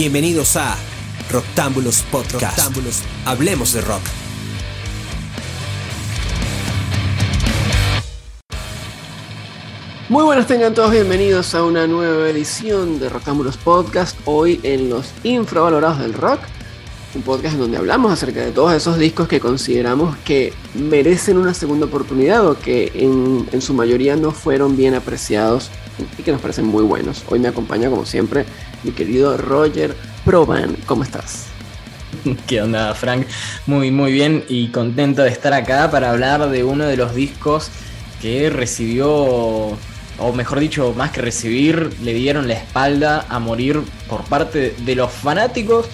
[0.00, 0.78] Bienvenidos a
[1.30, 2.56] Roctámbulos Podcast.
[2.56, 4.00] Roctámbulos, hablemos de rock.
[10.08, 14.18] Muy buenas tengan todos, bienvenidos a una nueva edición de Roctámbulos Podcast.
[14.24, 16.40] Hoy en los infravalorados del rock,
[17.14, 21.54] un podcast en donde hablamos acerca de todos esos discos que consideramos que merecen una
[21.54, 25.70] segunda oportunidad o que en, en su mayoría no fueron bien apreciados
[26.18, 27.24] y que nos parecen muy buenos.
[27.28, 28.44] Hoy me acompaña como siempre
[28.84, 30.76] mi querido Roger Proban.
[30.86, 31.46] ¿Cómo estás?
[32.46, 33.26] ¿Qué onda, Frank?
[33.66, 37.70] Muy, muy bien y contento de estar acá para hablar de uno de los discos
[38.22, 44.24] que recibió, o mejor dicho, más que recibir, le dieron la espalda a morir por
[44.24, 45.86] parte de los fanáticos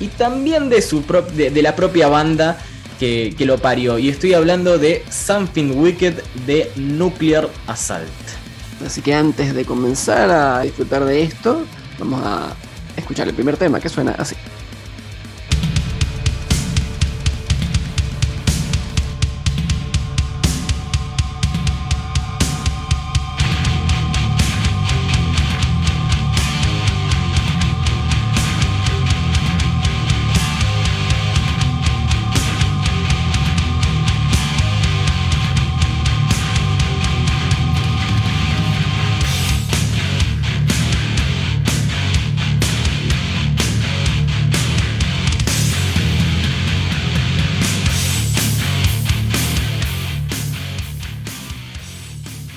[0.00, 2.58] y también de, su de, la propia banda
[2.98, 3.98] que, que lo parió.
[3.98, 6.14] Y estoy hablando de Something Wicked
[6.46, 8.08] de Nuclear Assault.
[8.84, 11.64] Así que antes de comenzar a disfrutar de esto,
[11.98, 12.54] vamos a
[12.96, 14.36] escuchar el primer tema que suena así.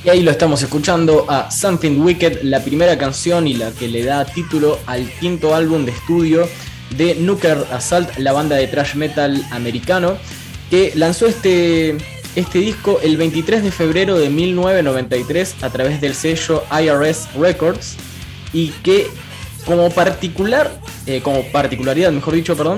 [0.04, 4.04] Y ahí lo estamos escuchando a Something Wicked, la primera canción y la que le
[4.04, 6.48] da título al quinto álbum de estudio
[6.96, 10.18] de Nuclear Assault, la banda de thrash metal americano,
[10.70, 11.98] que lanzó este,
[12.36, 17.96] este disco el 23 de febrero de 1993 a través del sello IRS Records
[18.54, 19.08] y que
[19.66, 20.72] como particular,
[21.06, 22.78] eh, como particularidad, mejor dicho, perdón,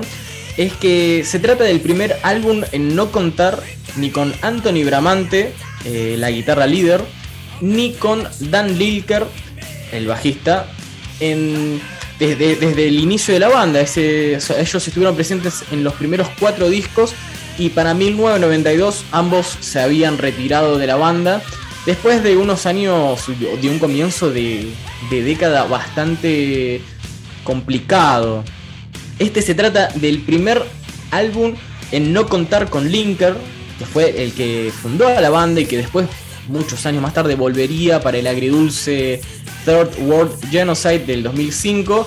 [0.56, 3.62] es que se trata del primer álbum en no contar
[3.96, 5.52] ni con Anthony Bramante,
[5.84, 7.02] eh, la guitarra líder,
[7.60, 9.26] ni con Dan Lilker,
[9.92, 10.66] el bajista,
[11.20, 13.80] desde, el inicio de la banda.
[13.80, 17.14] Ellos estuvieron presentes en los primeros cuatro discos
[17.58, 21.42] y para 1992 ambos se habían retirado de la banda.
[21.86, 23.24] Después de unos años,
[23.60, 24.68] de un comienzo de,
[25.10, 26.82] de década bastante
[27.44, 28.44] complicado.
[29.18, 30.62] Este se trata del primer
[31.10, 31.54] álbum
[31.92, 33.34] en no contar con Linker,
[33.78, 36.06] que fue el que fundó a la banda y que después
[36.50, 39.20] muchos años más tarde volvería para el agridulce
[39.64, 42.06] Third World Genocide del 2005.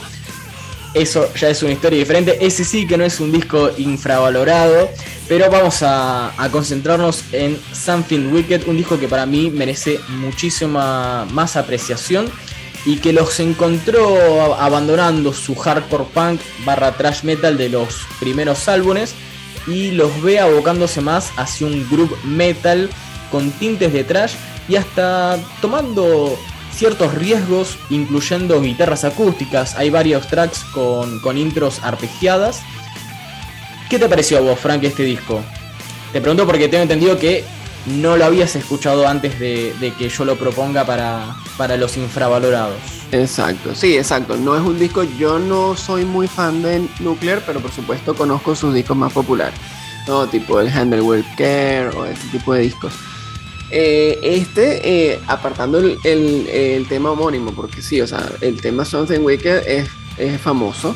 [0.93, 2.37] Eso ya es una historia diferente.
[2.45, 4.89] Ese sí que no es un disco infravalorado.
[5.27, 11.25] Pero vamos a, a, concentrarnos en Something Wicked, un disco que para mí merece muchísima
[11.31, 12.29] más apreciación.
[12.85, 19.15] Y que los encontró abandonando su hardcore punk barra trash metal de los primeros álbumes.
[19.65, 22.89] Y los ve abocándose más hacia un group metal
[23.33, 24.35] con tintes de trash
[24.69, 26.37] y hasta tomando
[26.71, 29.73] ciertos riesgos, incluyendo guitarras acústicas.
[29.75, 32.61] Hay varios tracks con, con intros arpegiadas.
[33.89, 35.41] ¿Qué te pareció a vos, Frank, este disco?
[36.11, 37.43] Te pregunto porque tengo entendido que
[37.87, 42.77] no lo habías escuchado antes de, que yo lo proponga para, para los infravalorados.
[43.11, 44.37] Exacto, sí, exacto.
[44.37, 48.55] No es un disco, yo no soy muy fan de Nuclear, pero por supuesto conozco
[48.55, 49.59] sus discos más populares.
[50.07, 50.27] ¿no?
[50.27, 52.93] Tipo el Handle Care o ese tipo de discos.
[53.75, 59.21] Eh, este, eh, apartando el, el, tema homónimo, porque sí, o sea, el tema Something
[59.21, 59.89] Wicked es,
[60.19, 60.95] es, famoso,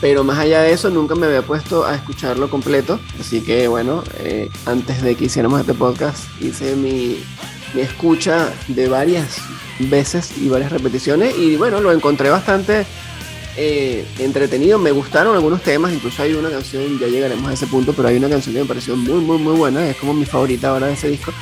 [0.00, 4.04] pero más allá de eso nunca me había puesto a escucharlo completo, así que bueno,
[4.20, 7.24] eh, antes de que hiciéramos este podcast hice mi,
[7.74, 9.38] mi, escucha de varias
[9.80, 12.86] veces y varias repeticiones y bueno, lo encontré bastante
[14.20, 18.08] entretenido, me gustaron algunos temas, incluso hay una canción, ya llegaremos a ese punto, pero
[18.08, 20.86] hay una canción que me pareció muy, muy, muy buena, es como mi favorita ahora
[20.86, 21.32] de ese disco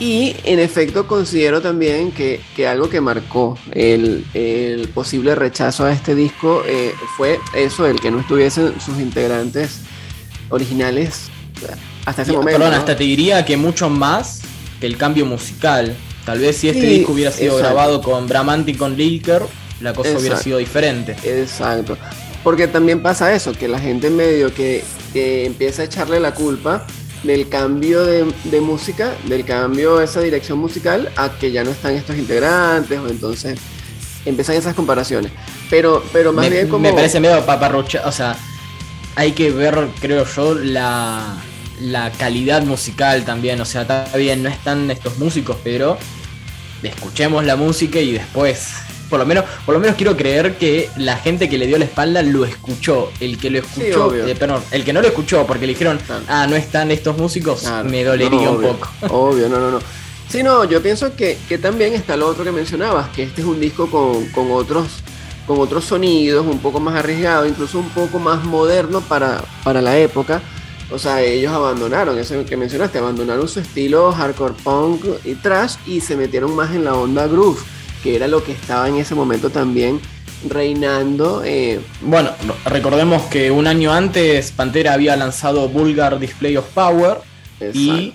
[0.00, 5.92] y en efecto considero también que, que algo que marcó el, el, posible rechazo a
[5.92, 9.80] este disco eh, fue eso, el que no estuviesen sus integrantes
[10.50, 11.30] originales
[12.06, 12.58] hasta ese y, momento.
[12.58, 12.78] Perdón, ¿no?
[12.78, 14.42] hasta te diría que mucho más
[14.80, 15.96] que el cambio musical.
[16.24, 17.74] Tal vez si este sí, disco hubiera sido exacto.
[17.74, 19.42] grabado con Bramante y con Lilker,
[19.80, 20.20] la cosa exacto.
[20.20, 21.16] hubiera sido diferente.
[21.24, 21.96] Exacto.
[22.44, 26.86] Porque también pasa eso, que la gente medio que, que empieza a echarle la culpa
[27.22, 31.70] del cambio de, de, música, del cambio de esa dirección musical a que ya no
[31.70, 33.58] están estos integrantes o entonces
[34.24, 35.32] empiezan esas comparaciones.
[35.70, 36.82] Pero, pero más me, bien como...
[36.82, 38.36] Me parece medio paparrocha, o sea,
[39.16, 41.36] hay que ver, creo yo, la,
[41.80, 45.98] la calidad musical también, o sea, está bien, no están estos músicos, pero
[46.82, 48.68] escuchemos la música y después
[49.08, 51.84] Por lo menos, por lo menos quiero creer que la gente que le dio la
[51.84, 53.10] espalda lo escuchó.
[53.20, 56.46] El que lo escuchó, eh, perdón, el que no lo escuchó porque le dijeron, ah,
[56.48, 58.90] no están estos músicos, me dolería un poco.
[59.08, 59.78] Obvio, no, no, no.
[60.28, 63.58] Sí, no, yo pienso que, también está lo otro que mencionabas, que este es un
[63.60, 64.88] disco con, otros
[65.46, 69.96] con otros sonidos, un poco más arriesgado, incluso un poco más moderno para, para la
[69.96, 70.42] época.
[70.90, 76.00] O sea, ellos abandonaron, eso que mencionaste, abandonaron su estilo hardcore punk y trash y
[76.00, 77.60] se metieron más en la onda groove,
[78.02, 80.00] que era lo que estaba en ese momento también
[80.48, 81.42] reinando.
[81.44, 81.80] Eh.
[82.00, 82.30] Bueno,
[82.64, 87.18] recordemos que un año antes Pantera había lanzado Vulgar Display of Power
[87.74, 88.12] y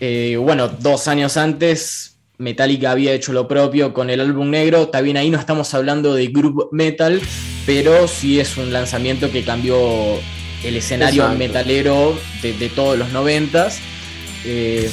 [0.00, 4.88] eh, bueno, dos años antes Metallica había hecho lo propio con el álbum negro.
[4.88, 7.20] También ahí no estamos hablando de group metal,
[7.66, 9.78] pero sí es un lanzamiento que cambió
[10.64, 13.78] el escenario metalero de, todos los noventas.
[14.44, 14.90] Eh,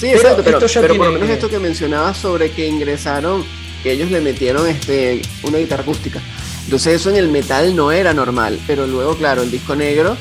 [0.00, 3.44] sí, exacto, pero, por lo menos esto que mencionabas sobre que ingresaron,
[3.82, 6.20] que ellos le metieron este, una guitarra acústica.
[6.64, 10.16] Entonces eso en el metal no era normal, pero luego, claro, el disco negro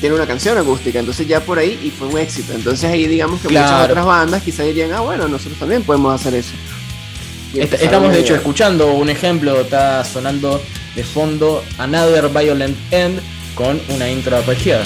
[0.00, 2.52] tiene una canción acústica, entonces ya por ahí y fue un éxito.
[2.52, 6.34] Entonces ahí digamos que muchas otras bandas quizás dirían, ah, bueno, nosotros también podemos hacer
[6.34, 6.52] eso.
[7.54, 10.60] estamos de hecho escuchando un ejemplo, está sonando
[10.94, 13.20] de fondo Another Violent End
[13.54, 14.84] con una intro apacheada.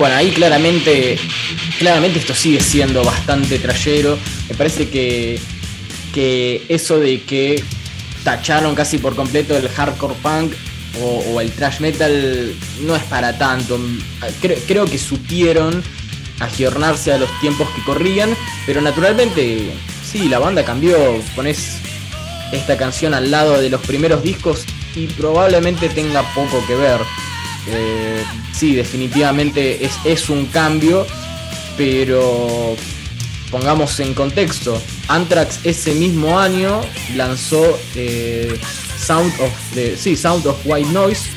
[0.00, 1.18] Bueno, ahí claramente,
[1.78, 4.18] claramente esto sigue siendo bastante trayero.
[4.48, 5.38] Me parece que,
[6.14, 7.62] que eso de que
[8.24, 10.54] tacharon casi por completo el hardcore punk
[11.02, 12.50] o, el thrash metal
[12.80, 13.78] no es para tanto.
[14.40, 15.82] Creo, que supieron
[16.38, 19.70] agiornarse a los tiempos que corrían, pero naturalmente
[20.02, 20.96] sí, la banda cambió.
[21.36, 21.76] Pones
[22.52, 24.64] esta canción al lado de los primeros discos
[24.96, 27.00] y probablemente tenga poco que ver.
[27.68, 31.06] Eh, sí, definitivamente es, un cambio,
[31.76, 32.76] pero
[33.50, 36.80] pongamos en contexto, Anthrax ese mismo año
[37.16, 38.58] lanzó eh,
[38.98, 41.28] Sound of the, sí, Sound of White Noise.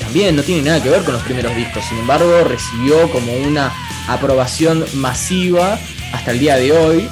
[0.00, 3.72] También no tiene nada que ver con los primeros discos, sin embargo recibió como una
[4.06, 5.78] aprobación masiva
[6.12, 7.08] hasta el día de hoy.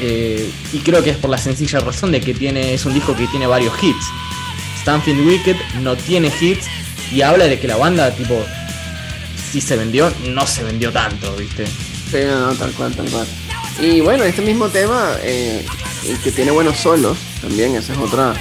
[0.00, 3.16] Eh, y creo que es por la sencilla razón de que tiene, es un disco
[3.16, 4.06] que tiene varios hits.
[4.80, 6.66] Stamping Wicked no tiene hits,
[7.12, 8.44] y habla de que la banda, tipo,
[9.50, 11.66] si se vendió, no se vendió tanto, ¿viste?
[11.66, 13.26] Sí, no, tal cual, tal cual.
[13.80, 15.64] Y bueno, este mismo tema, eh,
[16.22, 18.34] que tiene buenos solos, también, esa es otra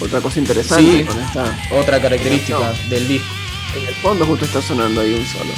[0.00, 3.28] otra cosa interesante con esta otra característica del disco.
[3.76, 5.52] En el fondo justo está sonando ahí un solo.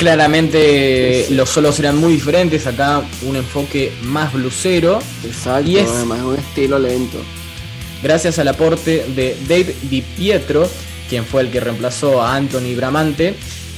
[0.00, 2.66] Claramente los solos eran muy diferentes.
[2.66, 4.98] Acá un enfoque más blusero.
[5.22, 7.18] Exacto, y es, además un estilo lento.
[8.02, 10.66] Gracias al aporte de Dave Di Pietro,
[11.10, 13.34] quien fue el que reemplazó a Anthony Bramante.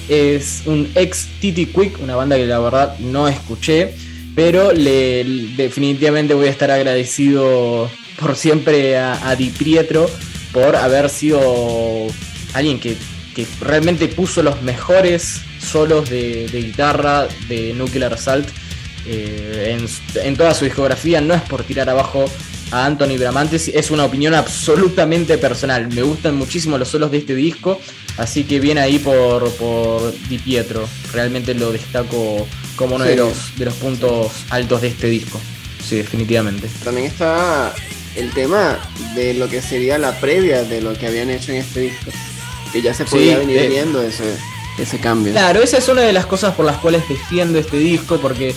[0.08, 3.92] Es un ex Titi Quick, una banda que la verdad no escuché,
[4.36, 5.24] pero le,
[5.56, 10.08] definitivamente voy a estar agradecido por siempre a, a Di Pietro
[10.52, 12.06] por haber sido
[12.54, 12.96] alguien que,
[13.34, 18.48] que realmente puso los mejores solos de, guitarra de Nuclear Assault
[19.06, 19.78] eh,
[20.22, 21.20] en, toda su discografía.
[21.20, 22.24] No es por tirar abajo
[22.70, 25.88] a Anthony Bramantes, es una opinión absolutamente personal.
[25.88, 27.80] Me gustan muchísimo los solos de este disco,
[28.16, 30.88] así que viene ahí por, por Di Pietro.
[31.12, 35.40] Realmente lo destaco como uno de, los, de los puntos altos de este disco.
[35.84, 36.68] Sí, definitivamente.
[36.84, 37.74] También está
[38.16, 38.78] el tema
[39.14, 42.10] de lo que sería la previa de lo que habían hecho en este disco.
[42.72, 44.24] Que ya se podía venir eh, viendo ese
[44.78, 45.32] ese cambio.
[45.32, 48.54] Claro, esa es una de las cosas por las cuales defiendo este disco, porque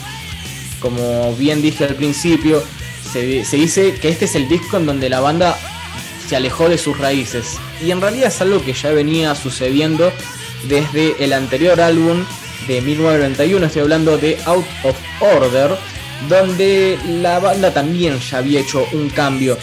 [0.79, 2.63] como bien dije al principio,
[3.11, 5.57] se, se dice que este es el disco en donde la banda
[6.27, 7.57] se alejó de sus raíces.
[7.83, 10.11] Y en realidad es algo que ya venía sucediendo
[10.67, 12.25] desde el anterior álbum
[12.67, 15.77] de 1991, estoy hablando de Out of Order,
[16.27, 19.57] donde la banda también ya había hecho un cambio.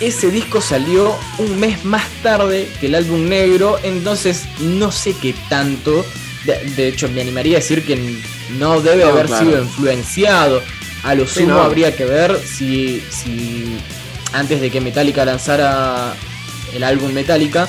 [0.00, 5.34] Ese disco salió un mes más tarde que el álbum negro, entonces no sé qué
[5.48, 6.04] tanto.
[6.44, 8.20] De, hecho, me animaría a decir que
[8.58, 10.62] no debe haber sido influenciado.
[11.02, 13.78] A lo sumo habría que ver si, si
[14.32, 16.14] antes de que Metallica lanzara
[16.74, 17.68] el álbum Metallica,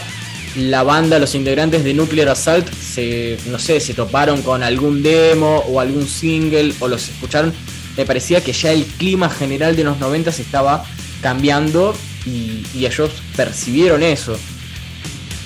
[0.55, 5.63] la banda, los integrantes de Nuclear Assault, se, no sé, se toparon con algún demo
[5.69, 7.53] o algún single o los escucharon.
[7.95, 10.85] Me parecía que ya el clima general de los 90 se estaba
[11.21, 11.95] cambiando
[12.27, 14.37] y, ellos percibieron eso.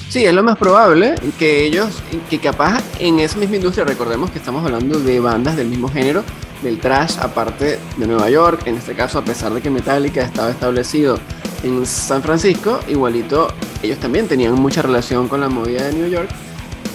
[0.10, 4.40] Sí, es lo más probable que ellos, que capaz en esa misma industria, recordemos que
[4.40, 6.24] estamos hablando de bandas del mismo género,
[6.62, 10.50] del trash, aparte de Nueva York, en este caso a pesar de que Metallica estaba
[10.50, 11.18] establecido
[11.64, 13.48] en San Francisco, igualito
[13.82, 16.30] ellos también tenían mucha relación con la movida de New York.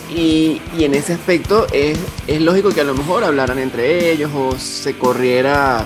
[0.08, 4.56] Y, en ese aspecto es, es, lógico que a lo mejor hablaran entre ellos o
[4.56, 5.84] se corriera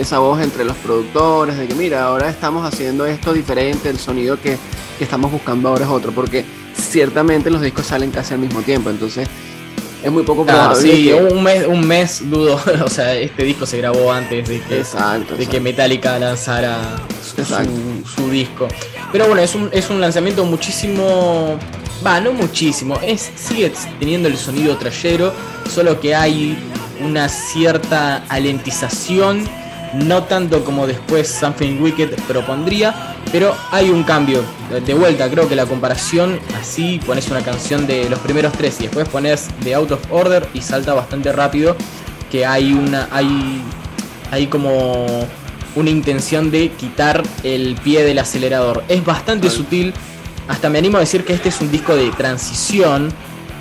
[0.00, 4.40] esa voz entre los productores de que mira, ahora estamos haciendo esto diferente, el sonido
[4.40, 4.56] que,
[4.98, 8.90] que estamos buscando ahora es otro, porque ciertamente los discos salen casi al mismo tiempo,
[8.90, 9.28] entonces
[10.02, 10.80] es muy poco ah, probable.
[10.80, 12.60] sí, un mes, un mes dudo.
[12.84, 14.84] o sea, este disco se grabó antes de que,
[15.36, 16.78] de que Metallica lanzara
[18.16, 18.68] su, disco.
[19.12, 21.58] Pero bueno, es un, es un lanzamiento muchísimo.
[22.04, 22.98] Va, no muchísimo.
[23.02, 25.34] Es, sigue teniendo el sonido trayero,
[25.68, 26.58] solo que hay
[27.02, 29.46] una cierta alentización
[29.94, 34.42] no tanto como después Something Wicked propondría, pero hay un cambio.
[34.86, 38.84] De vuelta, creo que la comparación, así pones una canción de los primeros tres y
[38.84, 41.76] después pones The Out of Order y salta bastante rápido,
[42.30, 43.08] que hay una.
[43.10, 43.62] hay.
[44.30, 45.06] hay como
[45.76, 48.84] una intención de quitar el pie del acelerador.
[48.88, 49.94] Es bastante sutil.
[50.48, 53.12] Hasta me animo a decir que este es un disco de transición.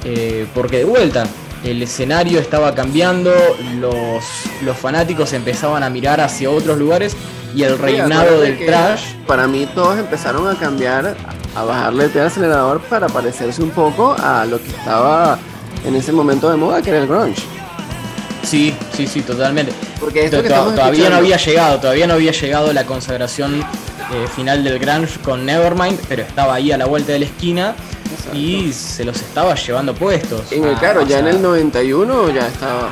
[0.06, 1.28] Eh, porque de vuelta,
[1.64, 3.34] el escenario estaba cambiando,
[3.80, 4.24] los,
[4.64, 7.16] los fanáticos empezaban a mirar hacia otros lugares
[7.56, 9.14] y el reinado del trash.
[9.28, 11.16] Para mí todos empezaron a cambiar,
[11.56, 15.38] a bajarle el acelerador para parecerse un poco a lo que estaba
[15.86, 17.44] en ese momento de moda, que era el grunge.
[18.44, 19.74] Sí, sí, sí, totalmente.
[20.00, 25.20] Porque todavía no había llegado, todavía no había llegado la consagración eh, final del grunge
[25.20, 27.76] con Nevermind, pero estaba ahí a la vuelta de la esquina
[28.34, 30.52] y se los estaba llevando puestos.
[30.52, 32.90] En el, ah, claro, ya en el 91 ya estaba,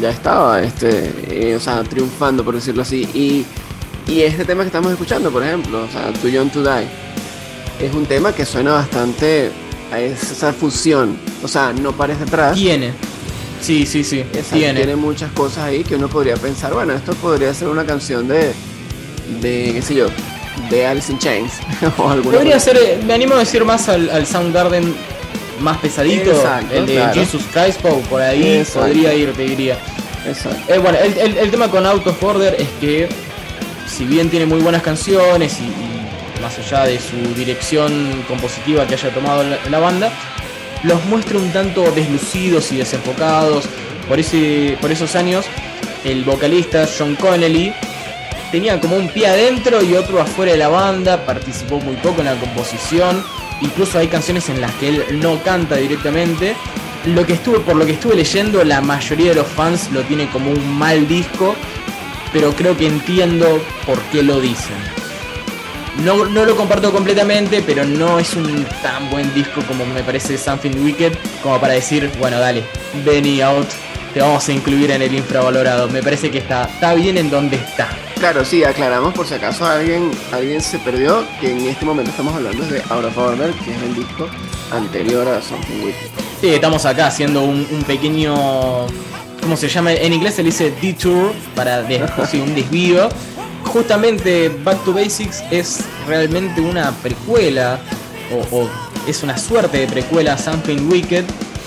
[0.00, 3.02] ya estaba, este, eh, o sea, triunfando por decirlo así.
[3.14, 3.46] Y,
[4.10, 6.88] y este tema que estamos escuchando, por ejemplo, o sea, Too Young to Die,
[7.80, 9.50] es un tema que suena bastante
[9.92, 11.16] a esa fusión.
[11.42, 12.54] O sea, no parece atrás.
[12.54, 12.92] Tiene.
[13.60, 14.24] Sí, sí, sí.
[14.52, 14.80] tiene.
[14.80, 18.52] tiene muchas cosas ahí que uno podría pensar, bueno, esto podría ser una canción de,
[19.40, 20.08] de qué sé yo,
[20.70, 21.52] de Alice in Chains
[21.98, 24.94] o alguna Podría ser, eh, me animo a decir más al, Soundgarden
[25.60, 26.32] más pesadito,
[26.72, 29.78] el de Jesus Christ por ahí podría ir, te diría.
[30.68, 33.08] Eh, bueno, el, tema con Out of Order es que
[33.86, 39.10] si bien tiene muy buenas canciones y, más allá de su dirección compositiva que haya
[39.10, 40.12] tomado la, banda,
[40.82, 43.64] los muestra un tanto deslucidos y desenfocados.
[44.08, 45.46] Por, ese, por esos años,
[46.04, 47.72] el vocalista John Connelly
[48.54, 52.26] tenía como un pie adentro y otro afuera de la banda, participó muy poco en
[52.26, 53.20] la composición,
[53.60, 56.54] incluso hay canciones en las que él no canta directamente.
[57.04, 60.30] Lo que estuve, por lo que estuve leyendo, la mayoría de los fans lo tiene
[60.30, 61.56] como un mal disco,
[62.32, 64.76] pero creo que entiendo por qué lo dicen.
[66.04, 70.38] No, no, lo comparto completamente, pero no es un tan buen disco como me parece
[70.38, 72.62] Something Wicked, como para decir, bueno, dale,
[73.04, 73.66] Benny Out,
[74.12, 75.88] te vamos a incluir en el infravalorado.
[75.88, 77.88] Me parece que está, está bien en donde está.
[78.24, 82.34] Claro, sí, aclaramos por si acaso alguien, alguien se perdió, que en este momento estamos
[82.34, 84.26] hablando de Out of Order, que es el disco
[84.72, 86.06] anterior a Something Wicked.
[86.40, 88.86] Sí, estamos acá haciendo un, pequeño.
[89.42, 89.92] ¿Cómo se llama?
[89.92, 93.10] En inglés se le dice detour, para decir un desvío.
[93.62, 97.78] Justamente Back to Basics es realmente una precuela,
[98.32, 98.70] o, o
[99.06, 101.26] es una suerte de precuela a Something Wicked,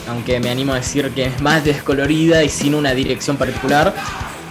[0.09, 3.93] aunque me animo a decir que es más descolorida y sin una dirección particular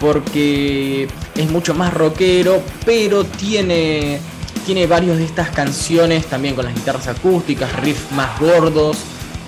[0.00, 4.19] porque es mucho más rockero, pero tiene,
[4.64, 8.99] tiene varios de estas canciones también con las guitarras acústicas, riffs más gordos,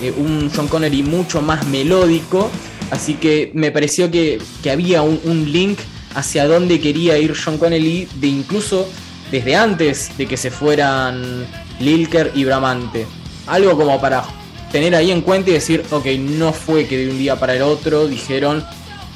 [0.01, 2.51] eh, un John Connery mucho más melódico,
[2.91, 4.41] así que me pareció que,
[4.71, 5.79] había un, link
[6.15, 8.89] hacia dónde quería ir John Connelly de incluso
[9.31, 11.47] desde antes de que se fueran
[11.81, 13.07] Lilker y Bramante.
[13.47, 14.25] Algo como para
[14.73, 17.63] tener ahí en cuenta y decir, ok, no fue que de un día para el
[17.63, 18.65] otro dijeron,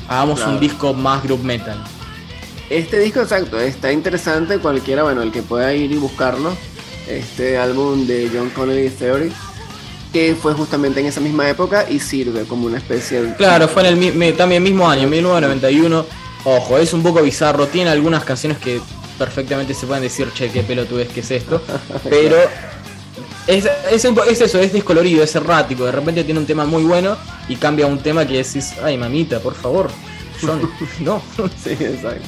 [0.08, 0.52] hagamos Claro.
[0.52, 1.82] un disco más group metal.
[2.70, 4.58] Este disco, exacto, está interesante.
[4.58, 6.56] Cualquiera, bueno, el que pueda ir y buscarlo.
[7.08, 9.32] Este álbum de John Connolly Theory,
[10.12, 13.34] que fue justamente en esa misma época y sirve como una especie de.
[13.36, 16.06] Claro, fue en el me- también mismo año, 1991.
[16.44, 18.80] Ojo, es un poco bizarro, tiene algunas canciones que
[19.18, 21.62] perfectamente se pueden decir, che, qué pelotudez que es esto,
[22.10, 22.36] pero
[23.46, 24.04] es, es
[24.40, 27.16] eso, es descolorido, es errático, de repente tiene un tema muy bueno
[27.48, 29.88] y cambia a un tema que decís, ay mamita, por favor,
[30.40, 30.68] John,
[31.00, 31.22] no.
[31.62, 32.26] Sí, exacto.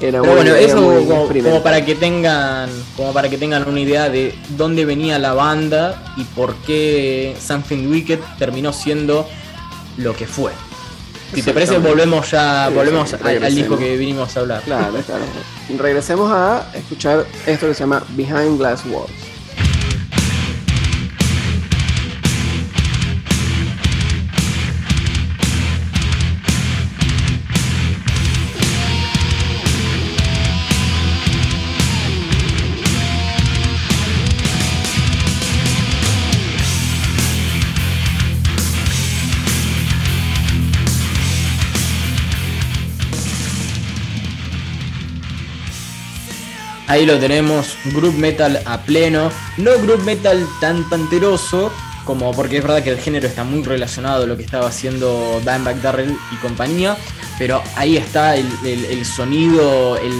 [0.00, 1.04] Era Pero muy- bueno, era eso muy
[1.42, 6.14] como, para que tengan como para que tengan una idea de dónde venía la banda
[6.16, 9.28] y por qué Something Wicked terminó siendo
[9.96, 10.52] lo que fue.
[11.34, 14.62] Si te parece, volvemos ya, Sí, volvemos sí, al- al, disco que vinimos a hablar.
[14.62, 15.24] Claro, claro.
[15.76, 19.10] Regresemos a escuchar esto que se llama Behind Glass Walls.
[46.88, 51.70] Ahí lo tenemos, group metal a pleno, no group metal tan panteroso
[52.04, 55.38] como porque es verdad que el género está muy relacionado a lo que estaba haciendo
[55.40, 56.96] Dimebag Darrell y compañía,
[57.38, 60.12] pero ahí está el, el- el sonido, el,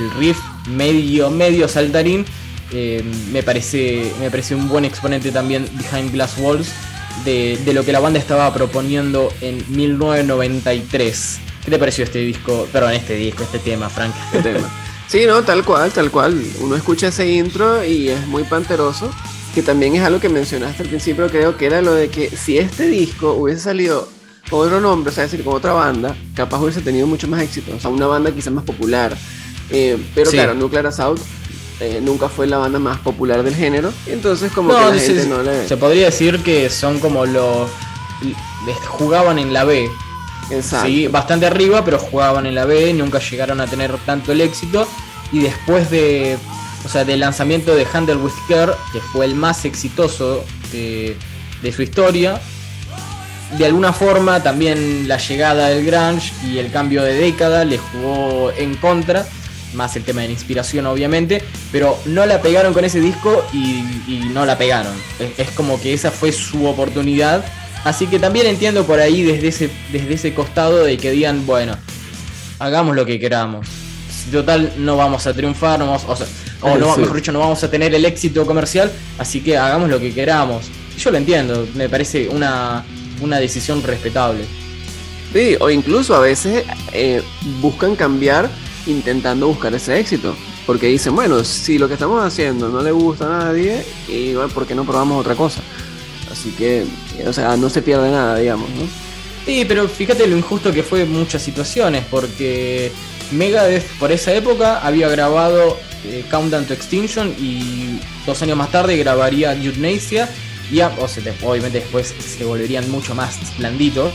[0.00, 2.24] el riff medio, medio saltarín,
[2.72, 3.02] eh,
[3.32, 6.68] me, parece, me parece un buen exponente también Behind Glass Walls
[7.24, 11.38] de, de lo que la banda estaba proponiendo en 1993.
[11.64, 12.68] ¿Qué te pareció este disco?
[12.72, 14.14] Perdón, este disco, este tema, Frank.
[14.34, 14.70] el tema.
[15.08, 16.42] Sí, no, tal cual, tal cual.
[16.60, 19.10] Uno escucha ese intro y es muy panteroso.
[19.54, 22.58] Que también es algo que mencionaste al principio, creo que era lo de que si
[22.58, 24.08] este disco hubiese salido
[24.50, 27.40] con otro nombre, o sea, es decir, con otra banda, capaz hubiese tenido mucho más
[27.40, 27.72] éxito.
[27.76, 29.16] O sea, una banda quizás más popular.
[29.70, 30.36] Eh, pero Sí.
[30.36, 31.20] claro, Nuclear Assault
[31.80, 33.92] eh, nunca fue la banda más popular del género.
[34.06, 35.68] Entonces, como No, que la se, gente no le.
[35.68, 37.68] se podría decir que son como los.
[38.66, 39.88] les- Jugaban en la B.
[40.62, 44.88] Sí, bastante arriba, pero jugaban en la B, nunca llegaron a tener tanto el éxito.
[45.32, 46.36] Y después de.
[46.84, 51.16] O sea, del lanzamiento de Handle with Care, que fue el más exitoso de,
[51.74, 52.40] su historia.
[53.56, 58.50] De alguna forma también la llegada del grunge y el cambio de década le jugó
[58.52, 59.26] en contra,
[59.74, 63.82] más el tema de la inspiración obviamente, pero no la pegaron con ese disco y,
[64.32, 64.92] no la pegaron.
[65.38, 67.44] Es como que esa fue su oportunidad,
[67.84, 71.76] así que también entiendo por ahí desde ese, desde ese costado de que digan, bueno,
[72.58, 73.66] hagamos lo que queramos.
[74.10, 76.26] Si Total, no vamos a triunfar, no vamos, o, sea,
[76.62, 77.00] o no, Sí.
[77.02, 80.66] mejor dicho, no vamos a tener el éxito comercial, así que hagamos lo que queramos.
[80.98, 82.84] Yo lo entiendo, me parece una,
[83.20, 84.44] una decisión respetable.
[85.32, 87.20] Sí, o incluso a veces eh,
[87.60, 88.48] buscan cambiar
[88.86, 90.34] intentando buscar ese éxito.
[90.64, 94.66] Porque dicen, bueno, si lo que estamos haciendo no le gusta a nadie, igual, ¿por
[94.66, 95.60] qué no probamos otra cosa?
[96.34, 96.84] Así que,
[97.26, 98.82] o sea, no se pierde nada, digamos, ¿no?
[99.46, 102.90] Sí, pero fíjate lo injusto que fue en muchas situaciones, porque
[103.30, 108.96] Megadeth por esa época había grabado eh, Countdown to Extinction y dos años más tarde
[108.96, 110.28] grabaría Euthanasia
[110.72, 114.12] y a- o sea, de- obviamente después se volverían mucho más blanditos,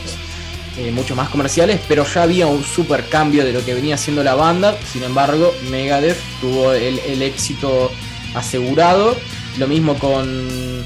[0.78, 4.22] eh, mucho más comerciales, pero ya había un super cambio de lo que venía haciendo
[4.22, 7.90] la banda, sin embargo Megadeth tuvo el éxito
[8.34, 9.16] asegurado,
[9.58, 10.84] lo mismo con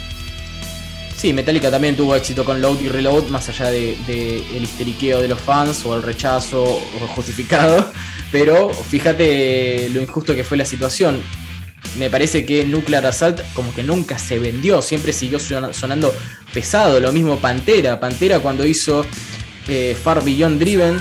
[1.24, 5.22] Sí, Metallica también tuvo éxito con Load y Reload, más allá de, de el histeriqueo
[5.22, 7.90] de los fans o el rechazo o justificado.
[8.30, 11.22] Pero fíjate lo injusto que fue la situación.
[11.98, 16.14] Me parece que Nuclear Assault como que nunca se vendió, siempre siguió sona- sonando
[16.52, 17.00] pesado.
[17.00, 17.98] Lo mismo Pantera.
[17.98, 19.06] Pantera cuando hizo
[19.66, 21.00] eh, Far Beyond Driven,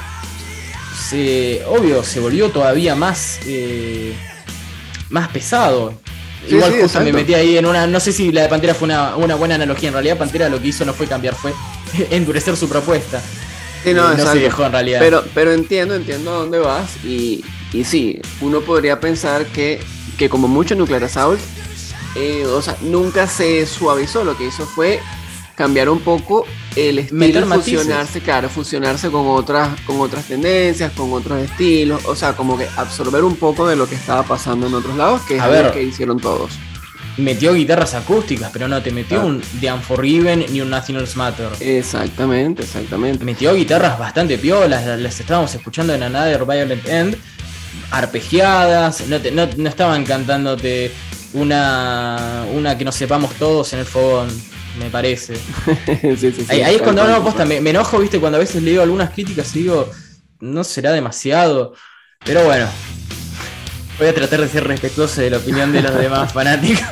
[1.10, 4.14] se, obvio, se volvió todavía más, eh,
[5.10, 6.00] más pesado.
[6.48, 7.88] Sí, Igual sí, justo me metí ahí en una.
[7.88, 9.90] No sé si la de Pantera fue una, una buena analogía.
[9.90, 11.54] En realidad, Pantera lo que hizo no fue cambiar, fue
[12.12, 13.22] endurecer su propuesta.
[13.84, 15.00] Sí, no, Eh, no se dejó en realidad.
[15.00, 19.80] Pero, pero entiendo, entiendo a dónde vas y, y sí, uno podría pensar que,
[20.18, 21.40] que como mucho Nuclear Assault,
[22.16, 25.00] eh, o sea, nunca se suavizó, lo que hizo fue
[25.56, 31.40] cambiar un poco el estilo, fusionarse, claro, fusionarse con otras, con otras tendencias, con otros
[31.42, 34.96] estilos, o sea, como que absorber un poco de lo que estaba pasando en otros
[34.98, 35.72] lados, que es A ver.
[35.72, 36.52] que hicieron todos.
[37.18, 39.26] Metió guitarras acústicas, pero no te metió Ah.
[39.26, 41.50] un The Unforgiven ni un Else Matter.
[41.60, 43.24] Exactamente, exactamente.
[43.24, 47.16] Metió guitarras bastante piolas, las, las estábamos escuchando en Another Violent End,
[47.92, 50.92] arpegiadas, no, te- no, no estaban cantándote
[51.34, 54.30] una, una que no sepamos todos en el fogón,
[54.80, 55.36] me parece.
[55.86, 58.62] Sí, sí, sí, ahí, ahí es cuando no, posta, me enojo, viste, cuando a veces
[58.62, 59.90] leo algunas críticas y digo,
[60.40, 61.74] no será demasiado.
[62.26, 62.68] Pero bueno,
[63.98, 66.88] voy a tratar de ser respetuoso de la opinión de los demás fanáticos.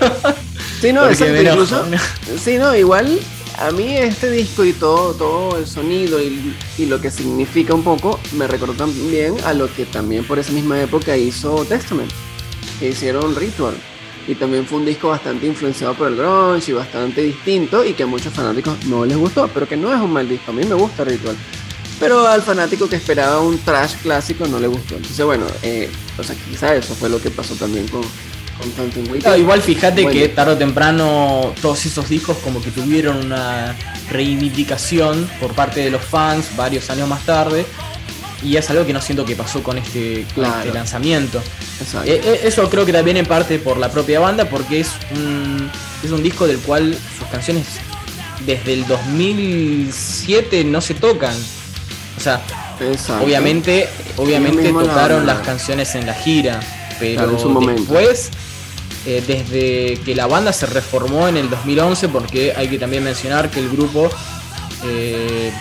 [0.80, 1.86] Sí, no, exacto, incluso,
[2.44, 3.20] sí, no, igual
[3.60, 7.84] a mí este disco y todo, todo el sonido y, y, lo que significa un
[7.84, 12.12] poco me recordó también a lo que también por esa misma época hizo Testament,
[12.80, 13.76] que hicieron Ritual.
[14.28, 18.04] Y también fue un disco bastante influenciado por el grunge y bastante distinto y que
[18.04, 20.64] a muchos fanáticos no les gustó, pero que no es un mal disco, a mí
[20.64, 21.36] me gusta Ritual.
[22.00, 24.96] Pero al fanático que esperaba un trash clásico no le gustó.
[24.96, 28.04] Entonces, bueno, eh, o sea, quizá eso fue lo que pasó también con,
[29.38, 33.76] igual fíjate que tarde o temprano todos esos discos como que tuvieron una
[34.10, 37.66] reivindicación por parte de los fans varios años más tarde.
[38.44, 41.40] Y es algo que no siento que pasó con este, este lanzamiento.
[42.06, 45.70] Eh, eh, eso creo que también en parte por la propia banda, porque es un,
[46.04, 47.66] es un disco del cual sus canciones
[48.46, 51.36] desde el 2007 no se tocan.
[52.18, 52.42] O sea,
[53.24, 56.60] obviamente, obviamente tocaron las canciones en la gira,
[57.00, 57.32] pero
[57.68, 58.32] después
[59.06, 63.50] eh, desde que la banda se reformó en el 2011, porque hay que también mencionar
[63.50, 64.10] que el grupo
[64.86, 65.52] eh,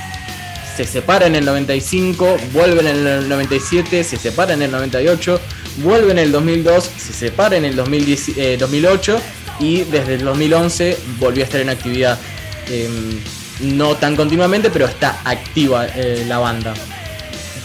[0.76, 5.40] se separa en el 95, vuelven en el 97, se separa en el 98,
[5.78, 9.20] vuelven en el 2002, se separa en el 2008 eh,
[9.60, 12.18] y desde el 2011 volvió a estar en actividad.
[12.68, 13.20] Em,
[13.76, 15.86] no tan continuamente, pero está activa
[16.26, 16.72] la banda.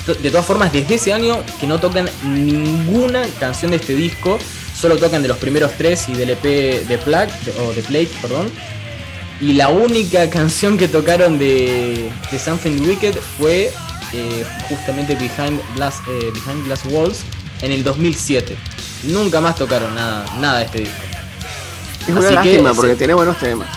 [0.06, 4.38] De todas formas, desde ese año que no tocan ninguna canción de este disco,
[4.80, 8.52] solo tocan de los primeros tres y del EP de Plague, o de Plate, perdón.
[9.41, 13.71] Y la única canción que tocaron de, de Something Wicked fue
[14.13, 17.24] eh, justamente Behind Glass, eh, Behind Glass Walls
[17.62, 18.56] en el 2007.
[19.04, 20.95] Nunca más tocaron nada, nada de este disco.
[22.08, 23.67] Es una lástima porque tiene buenos temas.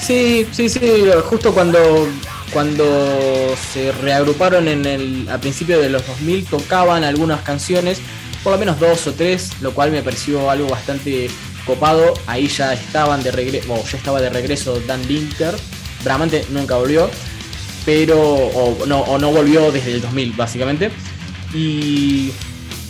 [0.00, 0.80] Sí, sí, sí,
[1.24, 2.08] justo cuando
[2.52, 8.00] cuando se reagruparon en el a principios de los 2000 tocaban algunas canciones
[8.42, 11.28] por lo menos dos o tres, lo cual me pareció algo bastante
[11.68, 12.14] copado.
[12.26, 15.54] Ahí ya estaban de regreso, ya estaba de regreso Dan Linker.
[16.02, 17.08] Bramante nunca volvió,
[17.84, 20.90] pero no, no volvió desde el 2000 básicamente.
[21.54, 22.32] Y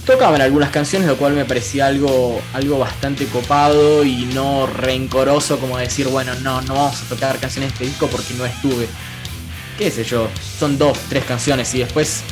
[0.06, 5.76] tocaban algunas canciones, lo cual me parecía algo, algo bastante copado y no rencoroso como
[5.76, 8.88] decir, bueno, no, no vamos a tocar canciones de este disco porque no estuve.
[9.76, 12.22] Qué sé yo, son dos, tres canciones y después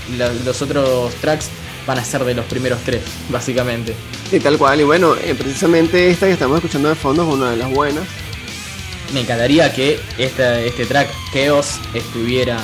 [0.45, 1.51] los otros tracks
[1.87, 3.95] van a ser de los primeros tres, básicamente.
[4.33, 7.51] Y tal cual, y bueno, eh, precisamente esta que estamos escuchando de fondo es una
[7.53, 8.05] de las buenas.
[9.15, 12.59] Me encantaría que este track Chaos estuviera,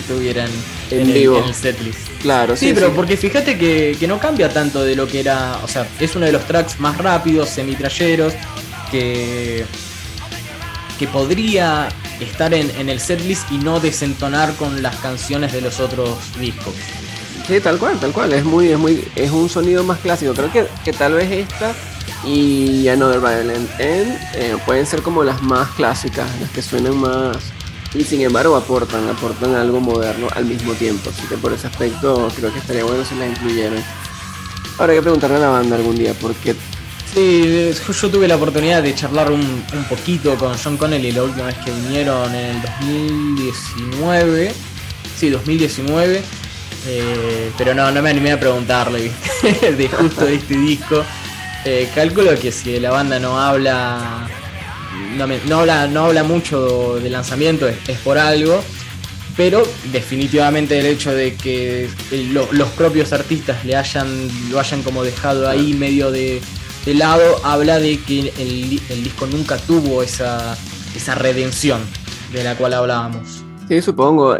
[0.00, 0.46] estuviera
[0.90, 1.42] en, vivo.
[1.44, 2.00] El, setlist.
[2.20, 2.72] Claro, sí.
[2.74, 5.60] pero porque fíjate que, no cambia tanto de lo que era.
[5.62, 8.34] O sea, es uno de los tracks más rápidos, semitralleros,
[8.90, 9.64] que.
[10.98, 15.78] que podría estar en, en el setlist y no desentonar con las canciones de los
[15.78, 16.74] otros discos.
[17.48, 18.32] Sí, tal cual, tal cual.
[18.34, 20.34] Es muy, es muy, es un sonido más clásico.
[20.34, 21.72] Creo que, que tal vez esta
[22.24, 27.38] y Another Violent End eh, pueden ser como las más clásicas, las que suenan más
[27.94, 31.08] y sin embargo aportan, aportan algo moderno al mismo tiempo.
[31.08, 33.82] Así que por ese aspecto creo que estaría bueno si las incluyeran.
[34.78, 36.54] Ahora hay que preguntarle a la banda algún día porque
[37.14, 41.56] Sí, yo tuve la oportunidad de charlar un, poquito con John Connelly la última vez
[41.64, 44.52] que vinieron en el 2019.
[45.16, 46.22] Sí, 2019.
[46.86, 49.10] Eh, pero no, no me animé a preguntarle
[49.42, 51.04] de justo de este disco.
[51.64, 54.28] Eh, calculo que si la banda no habla
[55.16, 58.62] no, habla no habla mucho de lanzamiento es, por algo.
[59.36, 59.62] Pero
[59.92, 61.88] definitivamente el hecho de que
[62.32, 64.08] los propios artistas le hayan
[64.50, 66.40] lo hayan como dejado ahí medio de,
[66.86, 70.56] lado habla de que el, el, disco nunca tuvo esa
[70.96, 71.80] esa redención
[72.32, 73.44] de la cual hablábamos.
[73.68, 74.38] Sí supongo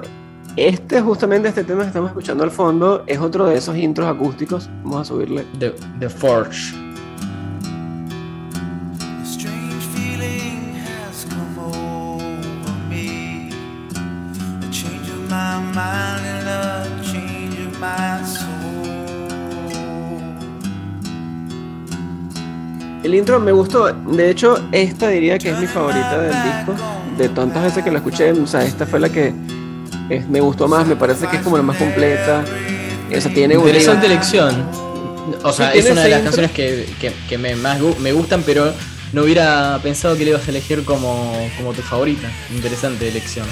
[0.59, 4.68] este, justamente este tema que estamos escuchando al fondo, es otro de esos intros acústicos.
[4.83, 5.44] Vamos a subirle.
[5.59, 6.75] The, the Forge.
[23.05, 26.75] El intro me gustó, de hecho esta diría que es mi favorita del disco.
[27.16, 29.33] De tantas veces que la escuché, o sea, esta fue la que
[30.29, 32.44] me gustó más, me parece que es como la más completa.
[33.11, 34.68] Esa tiene Interesante elección.
[35.42, 36.88] O sea, es una de las canciones que,
[37.29, 38.73] que, me, más me gustan, pero
[39.12, 42.31] no hubiera pensado que le ibas a elegir como, como tu favorita.
[42.55, 43.47] Interesante elección.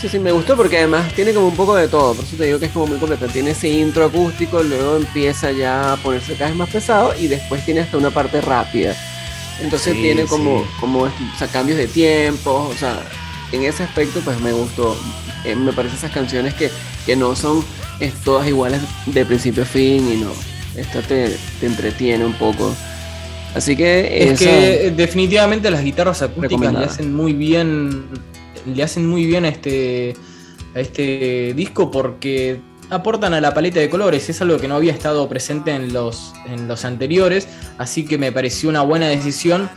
[0.00, 2.44] Sí, sí, me gustó porque además tiene como un poco de todo, por eso te
[2.44, 3.26] digo que es como muy completa.
[3.28, 7.64] Tiene ese intro acústico, luego empieza ya a ponerse cada vez más pesado y después
[7.64, 8.94] tiene hasta una parte rápida.
[9.60, 11.08] Entonces tiene como, como
[11.50, 13.00] cambios de tiempo, o sea,
[13.52, 14.96] en ese aspecto pues me gustó.
[15.44, 16.70] Eh, me parecen esas canciones que,
[17.04, 17.64] que no son
[18.00, 20.32] es, todas iguales de principio a fin y no.
[20.74, 22.74] Esta te, te entretiene un poco.
[23.54, 28.04] Así que es que definitivamente las guitarras acústicas le hacen muy bien
[28.66, 30.14] le hacen muy bien a este
[30.74, 34.92] a este disco porque aportan a la paleta de colores, es algo que no había
[34.92, 39.68] estado presente en los, en los anteriores, así que me pareció una buena decisión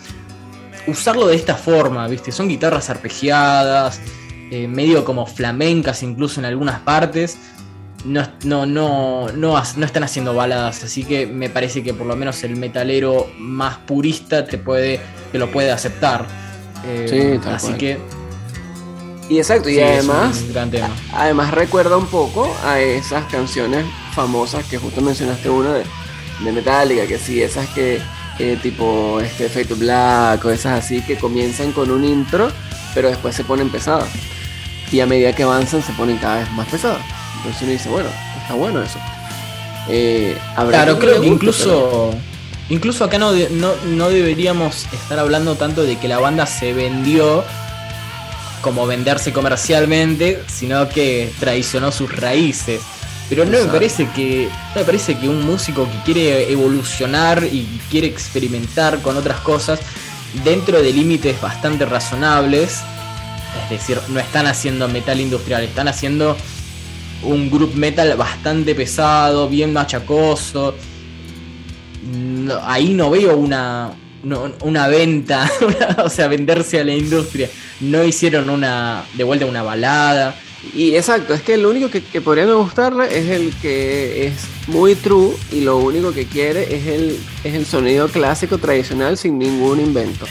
[0.88, 2.32] usarlo de esta forma, ¿viste?
[2.32, 4.00] Son guitarras arpegiadas,
[4.52, 7.38] eh, medio como flamencas incluso en algunas partes.
[8.06, 12.42] No, no, no, no, están haciendo baladas, así que me parece que por lo menos
[12.44, 16.26] el metalero más purista te puede, te lo puede aceptar.
[16.86, 18.00] Eh, sí, así que
[19.30, 20.44] y exacto, y además,
[21.14, 25.84] además recuerda un poco a esas canciones famosas que justo mencionaste una de,
[26.44, 28.02] de Metallica, que sí, esas que
[28.62, 32.50] tipo este Fate Black o esas así que comienzan con un intro,
[32.94, 34.10] pero después se ponen pesadas.
[34.92, 37.02] Y a medida que avanzan se ponen cada vez más pesadas.
[37.38, 38.10] Entonces uno dice, bueno,
[38.42, 39.00] está bueno eso.
[39.90, 40.38] Eh,
[40.70, 42.12] claro, creo que incluso,
[42.70, 47.44] incluso acá no, no, no deberíamos estar hablando tanto de que la banda se vendió
[48.62, 52.82] como venderse comercialmente, sino que traicionó sus raíces.
[53.30, 54.50] Pero no me parece que.
[54.76, 59.80] me parece que un músico que quiere evolucionar y quiere experimentar con otras cosas
[60.44, 62.82] dentro de límites bastante razonables.
[63.64, 66.36] Es decir, no están haciendo metal industrial, están haciendo
[67.24, 70.76] un group metal bastante pesado, bien machacoso.
[72.64, 73.92] ahí no veo una,
[74.62, 75.50] una venta,
[76.04, 77.48] o sea, venderse a la industria.
[77.80, 80.36] No hicieron una de vuelta una balada.
[80.74, 84.34] Y exacto, es que lo único que, podría no gustarle es el que es
[84.68, 89.40] muy true y lo único que quiere es el, es el sonido clásico tradicional sin
[89.40, 90.26] ningún invento.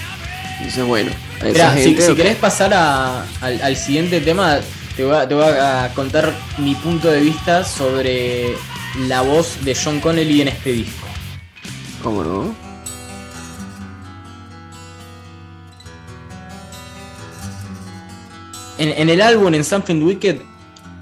[0.58, 1.10] Entonces, bueno,
[1.76, 4.58] si, querés pasar al, siguiente tema,
[4.96, 8.54] te voy, te voy a contar mi punto de vista sobre
[9.06, 11.06] la voz de John Connelly en este disco.
[12.02, 12.67] ¿Cómo no?
[18.78, 20.36] En, el álbum, en Something Wicked,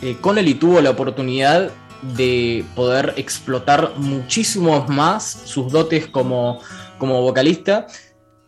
[0.02, 1.70] eh, Connelly tuvo la oportunidad
[2.16, 6.60] de poder explotar muchísimo más sus dotes como,
[6.98, 7.86] como vocalista.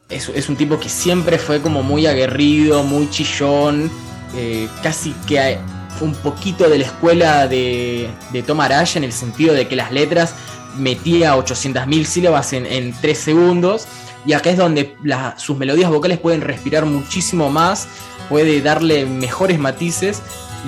[0.08, 3.90] Es, un tipo que siempre fue como muy aguerrido, muy chillón,
[4.36, 5.58] eh, casi que
[6.00, 9.92] un poquito de la escuela de, de Tom Araya en el sentido de que las
[9.92, 10.34] letras
[10.78, 13.86] metía 800.000 sílabas en, en 3 segundos.
[14.28, 14.94] Y acá es donde
[15.38, 17.88] sus melodías vocales pueden respirar muchísimo más
[18.28, 20.20] puede darle mejores matices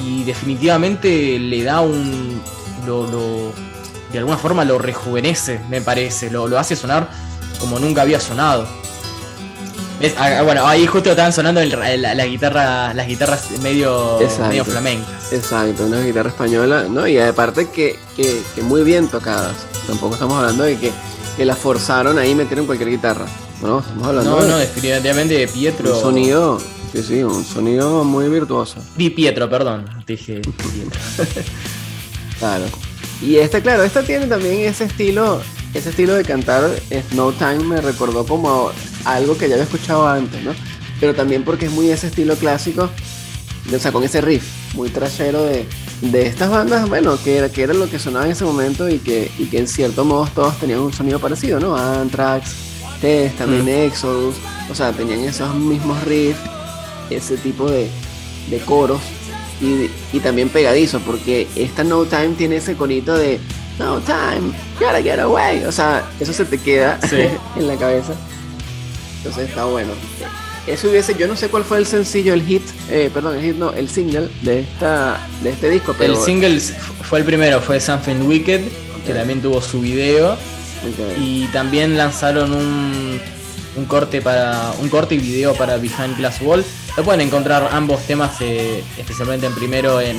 [0.02, 2.40] y definitivamente le da un...
[2.86, 3.52] Lo,
[4.10, 7.10] de alguna forma lo rejuvenece, me parece, lo, hace sonar
[7.58, 8.66] como nunca había sonado.
[10.16, 14.18] Ah, ah, bueno, ahí justo estaban sonando la, guitarra, las guitarras medio,
[14.48, 15.34] medio flamencas.
[15.34, 17.06] Exacto, una guitarra española, ¿no?
[17.06, 19.54] Y aparte que, que, muy bien tocadas.
[19.86, 20.90] Tampoco estamos hablando de que,
[21.36, 23.26] que la forzaron ahí metieron cualquier guitarra.
[23.62, 25.94] No, estamos hablando no, no, definitivamente de Pietro.
[25.94, 26.58] Un sonido
[26.92, 28.82] Sí, sí, un sonido muy virtuoso.
[28.96, 31.00] Di Pietro, perdón, dije Pietro.
[32.38, 32.64] claro.
[33.22, 35.40] Y este, claro, esta tiene también ese estilo,
[35.72, 36.68] ese estilo de cantar
[37.10, 38.72] Snow Time me recordó como
[39.04, 40.52] algo que ya había escuchado antes, ¿no?
[40.98, 42.90] Pero también porque es muy ese estilo clásico,
[43.72, 44.44] o sea, con ese riff
[44.74, 45.66] muy trasero de,
[46.00, 48.98] de estas bandas, bueno, que era, que era lo que sonaba en ese momento y
[48.98, 51.76] que, y que en cierto modo todos tenían un sonido parecido, ¿no?
[51.76, 52.69] Anthrax,
[53.00, 53.86] Test, también mm.
[53.86, 54.36] Exodus,
[54.70, 56.38] o sea, tenían esos mismos riffs
[57.10, 57.88] ese tipo de,
[58.64, 59.00] coros
[59.60, 63.38] y, también pegadizo, porque esta No Time tiene ese corito de
[63.78, 65.64] No Time, gotta get away.
[65.64, 66.98] O sea, eso se te queda
[67.56, 68.14] en la cabeza.
[69.18, 69.92] Entonces está bueno.
[70.66, 73.56] Eso hubiese, yo no sé cuál fue el sencillo, el hit, eh, perdón, el hit
[73.56, 76.14] no, el single de esta, de este disco, pero.
[76.14, 78.60] El single fue el primero, fue Something Wicked,
[79.06, 80.36] que también tuvo su video.
[81.20, 83.20] Y también lanzaron un,
[83.76, 84.72] un corte para.
[84.80, 86.64] un corte y video para Behind Glass Wall
[86.96, 90.16] lo pueden encontrar ambos temas, eh, especialmente en primero en,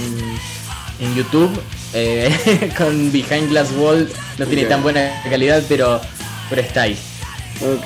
[1.00, 1.52] en YouTube.
[1.94, 6.00] Eh, con Behind Glass Wall no tiene tan buena calidad, pero,
[6.50, 6.98] pero está ahí.
[7.62, 7.86] Ok.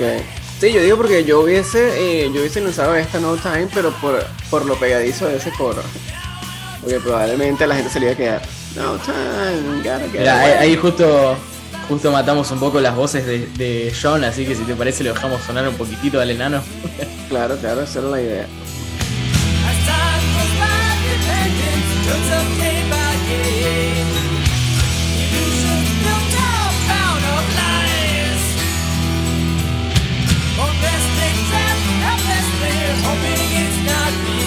[0.60, 4.24] Sí, yo digo porque yo hubiese, eh, yo hubiese usado esta No Time, pero por,
[4.48, 5.82] por lo pegadizo de ese coro.
[6.80, 8.42] Porque probablemente a la gente se le iba a quedar.
[8.76, 10.22] No Time,
[10.58, 11.36] ahí justo
[11.88, 15.10] justo matamos un poco las voces de, de, John, así que si te parece le
[15.10, 16.62] dejamos sonar un poquitito al enano.
[17.28, 18.46] claro, claro, esa era la idea.
[33.06, 34.46] hoping it's not real.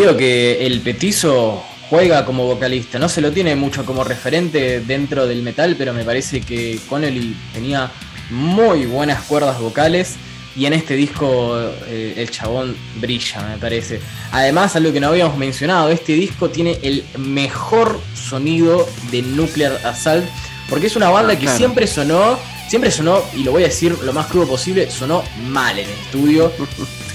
[0.00, 5.42] Que el petizo juega como vocalista, no se lo tiene mucho como referente dentro del
[5.42, 7.90] metal, pero me parece que Connelly tenía
[8.30, 10.14] muy buenas cuerdas vocales
[10.56, 14.00] y en este disco eh, el chabón brilla, me parece.
[14.32, 20.24] Además, algo que no habíamos mencionado, este disco tiene el mejor sonido de Nuclear Assault,
[20.70, 21.58] porque es una banda Ah, que claro.
[21.58, 25.78] siempre sonó, siempre sonó, y lo voy a decir lo más crudo posible, sonó mal
[25.78, 26.50] en el estudio.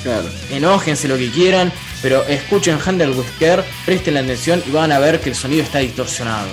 [0.03, 0.29] Claro.
[0.51, 2.79] Enójense lo que quieran, pero escuchen
[3.15, 6.47] with Care, presten la atención y van a ver que el sonido está distorsionado.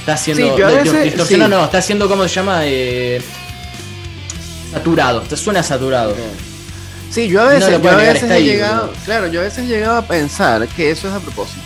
[0.00, 0.42] Está haciendo.
[0.44, 0.52] Sí,
[0.92, 1.56] veces- distorsionado sí.
[1.58, 2.60] no, está haciendo como se llama.
[2.64, 3.20] Eh,
[4.72, 5.20] saturado.
[5.22, 6.14] Te suena saturado.
[7.10, 7.96] Sí, yo a veces, yo a
[8.30, 11.20] he ahí, llegado, claro, yo a veces he llegado a pensar que eso es a
[11.20, 11.60] propósito.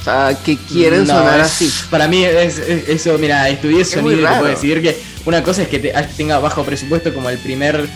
[0.00, 1.72] O sea, que quieren No, sonar es- así.
[1.90, 5.62] Para mí, es, es- eso, mira, estudié sonido y te puedo decir que una cosa
[5.62, 7.86] es que te- tenga bajo presupuesto como el primer.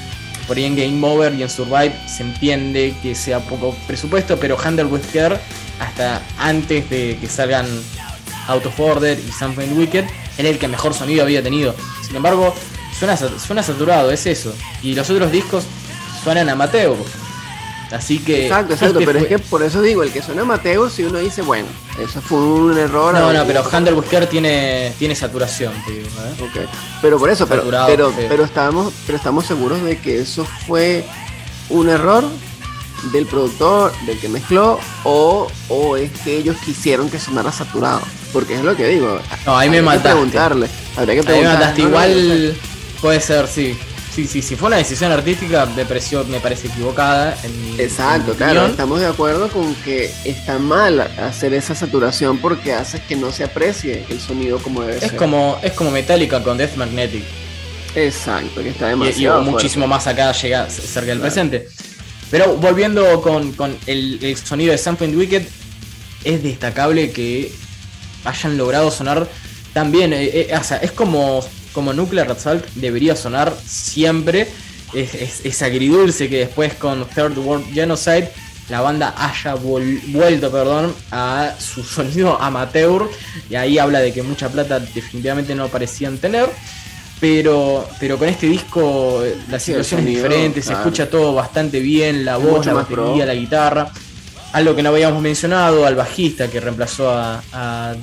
[0.50, 4.58] Por ahí en Game Over y en Survive se entiende que sea poco presupuesto, pero
[4.60, 5.38] Handle with Care,
[5.78, 7.68] hasta antes de que salgan
[8.48, 11.72] Out of Order y Something Wicked, era el que mejor sonido había tenido.
[12.04, 12.52] Sin embargo,
[12.98, 14.52] suena, suena saturado, es eso.
[14.82, 15.62] Y los otros discos
[16.24, 16.96] suenan amateur.
[17.92, 18.46] Así que.
[18.46, 21.42] Exacto, exacto, pero es que por eso digo, el que suena Mateo, si uno dice,
[21.42, 23.14] bueno, eso fue un error.
[23.14, 23.62] No, no, pero
[23.96, 26.42] with Care tiene, tiene saturación, digo, ¿eh?
[26.42, 26.68] Ok,
[27.02, 28.26] Pero por eso, pero, Saturado, pero, sí.
[28.28, 28.44] pero
[29.16, 31.04] estamos seguros de que eso fue
[31.68, 32.24] un error
[33.12, 38.02] del productor, del que mezcló, o, o es que ellos quisieron que sonara saturado.
[38.32, 39.18] Porque es lo que digo.
[39.44, 40.10] No, ahí me mataste.
[40.10, 40.68] preguntarle.
[40.96, 41.58] Habría que Ahí me preguntarle.
[41.58, 41.82] mataste.
[41.82, 42.10] No sé.
[42.12, 42.56] Igual
[43.00, 43.76] puede ser, sí.
[44.14, 47.36] Sí, sí, si fue una decisión artística, me pareció, me parece equivocada.
[47.44, 52.38] en mi- en Exacto, claro, estamos de acuerdo con que está mal hacer esa saturación
[52.38, 55.16] porque hace que no se aprecie el sonido como debe Es ser.
[55.16, 57.22] como, es como Metallica con Death Magnetic.
[57.94, 59.36] Exacto, que está Y, y demasiado.
[59.36, 59.50] fuerte.
[59.52, 61.20] muchísimo más acá llega cerca del Claro.
[61.20, 61.68] presente.
[62.32, 65.42] Pero volviendo con, con el, el sonido de Something Wicked,
[66.24, 67.52] es destacable que
[68.24, 69.28] hayan logrado sonar
[69.72, 70.12] tan bien.
[70.12, 74.48] eh, eh, o sea, es como, como Nuclear Assault debería sonar siempre.
[74.94, 78.30] Es, es- es agridulce que después con Third World Genocide
[78.68, 83.08] la banda haya vuelto perdón, a su sonido amateur.
[83.48, 86.48] Y ahí habla de que mucha plata definitivamente no parecían tener.
[87.20, 91.78] Pero, pero con este disco eh, la Sí, situación es diferente, se escucha todo bastante
[91.80, 93.24] bien, la voz, mucho la batería, pro.
[93.26, 93.90] la guitarra.
[94.54, 97.94] Algo que no habíamos mencionado, al bajista que reemplazó a, a-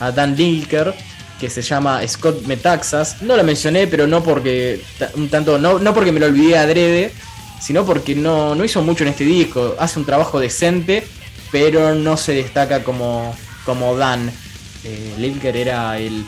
[0.00, 0.94] a Dan Dilker,
[1.42, 3.20] que se llama Scott Metaxas.
[3.20, 4.80] No lo mencioné, pero no porque
[5.16, 7.12] un tanto, no, no porque me lo olvidé adrede,
[7.60, 9.74] sino porque no, no hizo mucho en este disco.
[9.76, 11.04] Hace un trabajo decente,
[11.50, 14.30] pero no se destaca como, como Dan.
[14.84, 16.24] Eh, Lilker era el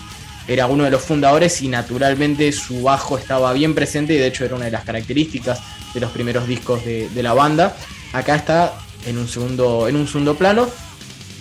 [0.49, 4.45] era uno de los fundadores y naturalmente su bajo estaba bien presente y de hecho
[4.45, 5.61] era una de las características
[5.95, 7.77] de los primeros discos de, de la banda.
[8.13, 8.75] Acá está
[9.07, 10.69] en un segundo, en un segundo plano,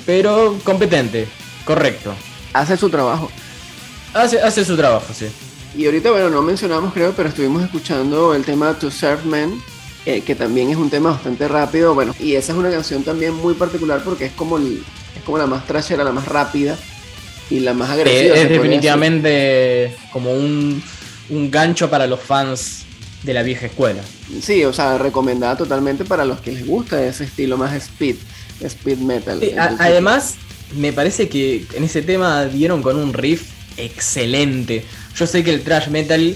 [0.05, 1.27] pero competente,
[1.65, 2.13] correcto.
[2.53, 3.31] Hace su trabajo.
[4.13, 5.25] Hace, hace su trabajo, sí.
[5.75, 9.59] Y ahorita, bueno, no mencionamos creo, pero estuvimos escuchando el tema To Serve Men,
[10.05, 11.95] eh, que también es un tema bastante rápido.
[11.95, 14.83] Bueno, y esa es una canción también muy particular porque es como, el-
[15.17, 16.77] es como la más trashera, la más rápida
[17.49, 18.35] y la más Eh, agresiva.
[18.35, 20.83] es definitivamente como un,
[21.29, 22.83] un gancho para los fans
[23.23, 24.03] de la vieja escuela.
[24.41, 28.17] Sí, o sea, recomendada totalmente para los que les gusta ese estilo más speed,
[28.61, 29.39] speed metal.
[29.39, 30.35] Sí, además,
[30.75, 33.43] me parece que en ese tema dieron con un riff
[33.77, 34.85] excelente.
[35.15, 36.35] Yo sé que el thrash metal,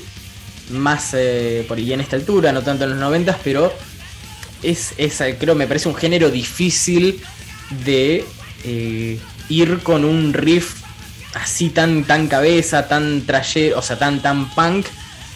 [0.71, 3.73] más eh, por ahí en esta altura, no tanto en los 90, pero
[4.63, 7.21] es, es, creo, me parece un género difícil
[7.86, 8.26] de
[8.63, 9.19] eh,
[9.50, 10.75] ir con un riff
[11.33, 14.85] así tan, tan cabeza, tan trashero, o sea, tan, tan punk.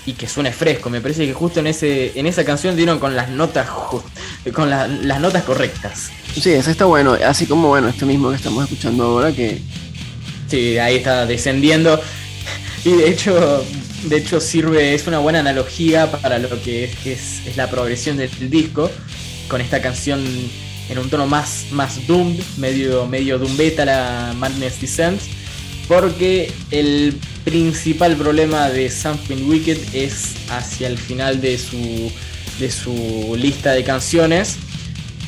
[0.03, 3.15] Y que suene fresco, me parece que justo en ese en esa canción dieron con
[3.15, 3.69] las notas
[4.51, 6.09] con la- las notas correctas.
[6.33, 9.61] Sí, ese está bueno, así como bueno, este mismo que estamos escuchando ahora que
[10.51, 11.97] Sí, ahí está descendiendo.
[12.83, 13.63] Y de hecho,
[14.03, 18.17] de hecho sirve, es una buena analogía para lo que es, es- es la progresión
[18.17, 18.91] del disco,
[19.47, 20.21] con esta canción
[20.89, 25.21] en un tono más, más doom, medio, medio doom beta, la Madness Descent,
[25.87, 32.11] porque el principal problema de Something Wicked es hacia el final de su,
[32.59, 34.57] de su lista de canciones.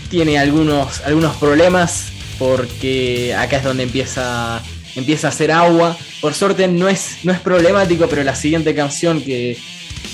[0.10, 2.08] Tiene algunos, algunos problemas
[2.38, 4.62] porque acá es donde empieza,
[4.96, 5.98] empieza a hacer agua.
[6.22, 9.58] Por suerte no es, no es problemático, pero la siguiente canción que,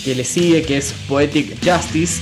[0.04, 2.22] que le sigue, que es Poetic Justice,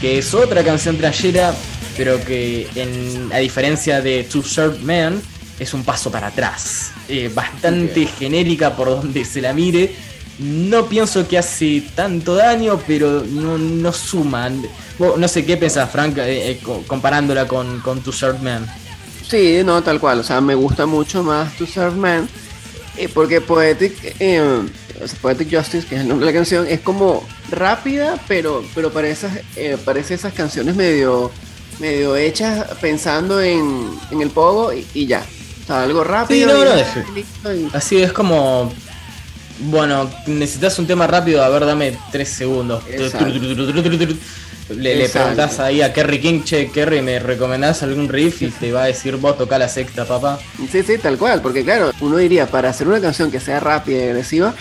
[0.00, 1.54] que es otra canción trayera,
[1.96, 5.20] pero que en, a diferencia de To Serve Man,
[5.58, 6.92] es un paso para atrás.
[7.08, 9.92] Eh, bastante genérica por donde se la mire.
[10.38, 14.62] No pienso que hace tanto daño, pero no, no suman.
[15.00, 18.64] No sé qué pensás, Frank, eh, eh, co- comparándola con, con To Serve Man.
[19.28, 20.20] Sí, no, tal cual.
[20.20, 22.28] O sea, me gusta mucho más To Serve Man.
[22.96, 24.62] eh, porque Poetic, eh,
[25.20, 29.26] Poetic Justice, que es el nombre de la canción, es como rápida, pero, pero parece,
[29.28, 31.30] esas, eh, parece esas canciones medio,
[31.78, 35.24] medio hechas pensando en, en el pogo y, y ya.
[35.62, 36.48] O sea, algo rápido.
[36.48, 36.54] Sí,
[37.04, 38.72] no, y- no, y- Así es como.
[39.60, 42.82] Bueno, necesitas un tema rápido, a ver, dame tres segundos.
[42.88, 43.26] Exacto.
[44.70, 48.42] Le, le preguntás ahí a Kerry King, che, Kerry, ¿me recomendás algún riff?
[48.42, 50.38] Y te va a decir, vos toca la sexta, papá.
[50.70, 53.98] Sí, sí, tal cual, porque claro, uno diría, para hacer una canción que sea rápida
[53.98, 54.54] y agresiva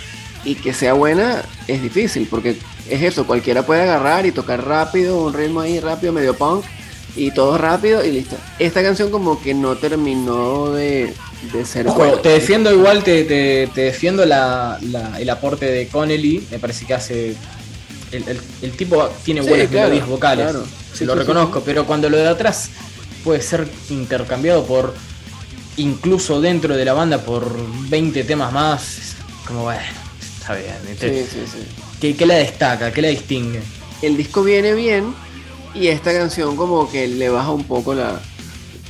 [0.46, 2.56] y que sea buena, es difícil, porque
[2.90, 6.64] es eso, cualquiera puede agarrar y tocar rápido, un ritmo ahí rápido, medio punk,
[7.18, 8.38] y todo rápido y listo.
[8.60, 11.12] Esta canción como que no terminó de,
[11.52, 12.22] de ser Ojo, buena.
[12.22, 16.48] te defiendo igual, te, te- te defiendo la- la- el aporte de Connelly.
[16.52, 17.36] Me parece que hace.
[18.12, 20.46] El, el- el tipo tiene Sí, buenas claro, melodías vocales.
[20.52, 20.66] claro.
[20.94, 22.70] Sí, lo sí, reconozco, pero cuando lo de atrás
[23.24, 24.94] puede ser intercambiado por.
[25.78, 27.56] Incluso dentro de la banda por
[27.90, 28.98] 20 temas más.
[29.46, 29.82] Como bueno,
[30.40, 30.76] está bien.
[31.00, 31.28] sí.
[32.02, 32.92] ¿Qué, qué la destaca?
[32.92, 33.62] ¿Qué la distingue?
[34.02, 35.14] El disco viene bien
[35.76, 38.20] y esta canción como que le baja un poco la,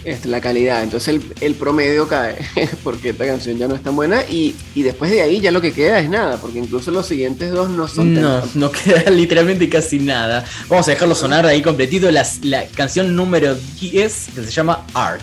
[0.08, 0.84] este, la calidad.
[0.84, 2.38] Entonces el, el promedio cae
[2.84, 5.62] porque esta canción ya no es tan buena y, y después de ahí ya lo
[5.62, 9.10] que queda es nada, porque incluso los siguientes dos no son tan- No, no queda
[9.12, 10.46] literalmente casi nada.
[10.70, 12.10] Vamos a dejarlo sonar ahí completito.
[12.12, 15.22] La, la canción número 10 que se llama Art.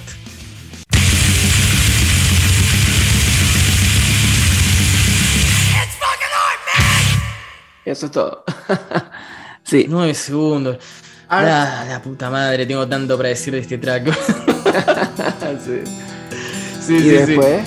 [7.84, 8.44] Eso es todo.
[9.62, 9.86] sí.
[9.88, 10.78] 9 segundos.
[11.28, 11.48] Art.
[11.50, 14.53] Ah, la puta madre, tengo tanto para decir de este track.
[15.64, 15.80] Sí.
[16.86, 17.62] sí, Y sí, después,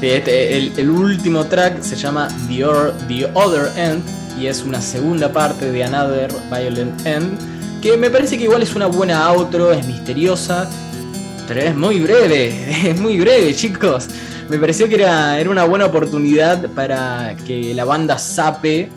[0.00, 4.02] Sí, este, el, el último track se llama The, Or- The Other End
[4.40, 7.38] y es una segunda parte de Another Violent End
[7.82, 10.68] que me parece que igual es una buena outro, es misteriosa,
[11.48, 12.48] pero es muy breve,
[12.90, 14.06] es muy breve chicos.
[14.48, 18.88] Me pareció que era, era una buena oportunidad para que la banda sape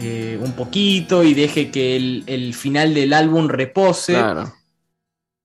[0.00, 4.52] eh, un poquito y deje que el, el final del álbum repose claro.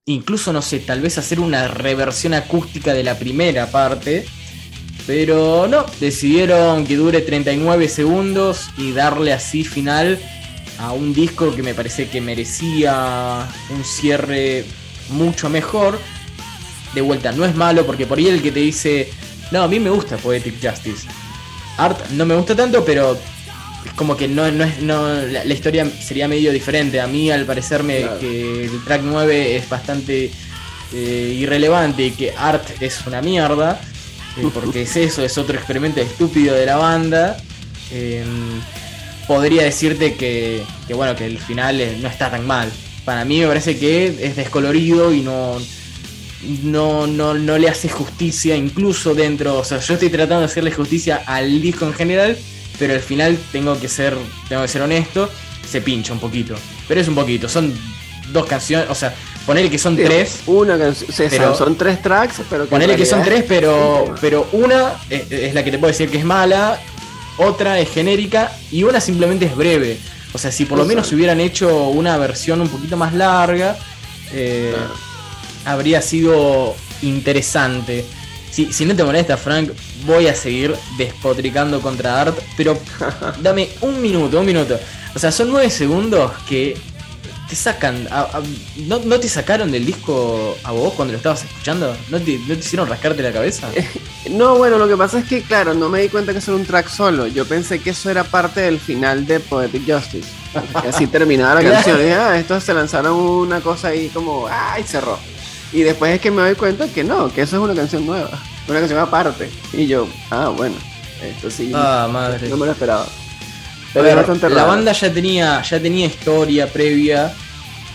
[0.05, 4.25] Incluso no sé, tal vez hacer una reversión acústica de la primera parte.
[5.05, 10.17] Pero no, decidieron que dure 39 segundos y darle así final
[10.79, 14.65] a un disco que me parece que merecía un cierre
[15.09, 15.99] mucho mejor.
[16.93, 19.11] De vuelta, no es malo porque por ahí el que te dice,
[19.51, 21.07] no, a mí me gusta Poetic Justice.
[21.77, 23.17] Art no me gusta tanto, pero
[23.95, 26.99] como que no, no es, no, la, la historia sería medio diferente.
[27.01, 28.19] A mí al parecerme Claro.
[28.19, 30.31] que el track 9 es bastante
[30.93, 33.79] eh, irrelevante y que Art es una mierda,
[34.37, 37.37] eh, porque es eso, es otro experimento estúpido de la banda.
[37.91, 38.23] eh,
[39.27, 42.69] podría decirte que, que, bueno, que el final no está tan mal.
[43.05, 45.57] Para mí me parece que es descolorido y no,
[46.63, 49.57] no, no, no le hace justicia, incluso dentro.
[49.59, 52.37] O sea, yo estoy tratando de hacerle justicia al disco en general,
[52.83, 54.13] pero al final tengo que ser,
[54.49, 55.29] tengo que ser honesto,
[55.65, 56.53] se pincha un poquito.
[56.85, 57.73] Pero es un poquito, son
[58.33, 59.15] dos canciones, o sea,
[59.45, 60.41] ponerle que son Sí, tres.
[60.47, 64.47] Una canción, o sea, pero- son tres tracks, pero Ponele que son tres, pero, pero
[64.51, 66.77] una es, es la que te puedo decir que es mala,
[67.37, 69.97] otra es genérica y una simplemente es breve.
[70.33, 73.77] O sea, si por lo menos hubieran hecho una versión un poquito más larga,
[74.33, 74.75] eh,
[75.63, 78.03] habría sido interesante.
[78.53, 79.71] Si, si no te molesta, Frank,
[80.05, 82.77] voy a seguir despotricando contra Art, pero
[83.41, 84.79] dame un minuto, un minuto.
[85.15, 86.77] O sea, son nueve segundos que
[87.49, 88.07] te sacan.
[88.11, 88.41] a- a-
[88.85, 91.95] ¿no, ¿No te sacaron del disco a vos cuando lo estabas escuchando?
[92.09, 93.69] ¿No te, no te hicieron rascarte la cabeza?
[94.29, 96.61] No, bueno, lo que pasa es que, claro, no me di cuenta que eso era
[96.61, 97.27] un track solo.
[97.27, 100.29] Yo pensé que eso era parte del final de Poetic Justice.
[100.75, 101.99] Así terminaba la canción.
[101.99, 104.83] Y ah, estos se lanzaron una cosa ahí como, ¡ay!
[104.83, 105.19] cerró.
[105.73, 108.29] Y después es que me doy cuenta que no, que eso es una canción nueva.
[108.67, 109.49] Una canción aparte.
[109.73, 110.75] Y yo, ah, bueno,
[111.21, 111.71] esto sí.
[111.73, 112.47] Ah, madre.
[112.47, 113.07] No me lo esperaba.
[113.91, 117.33] Pero ver, bastante la banda ya tenía, ya tenía historia previa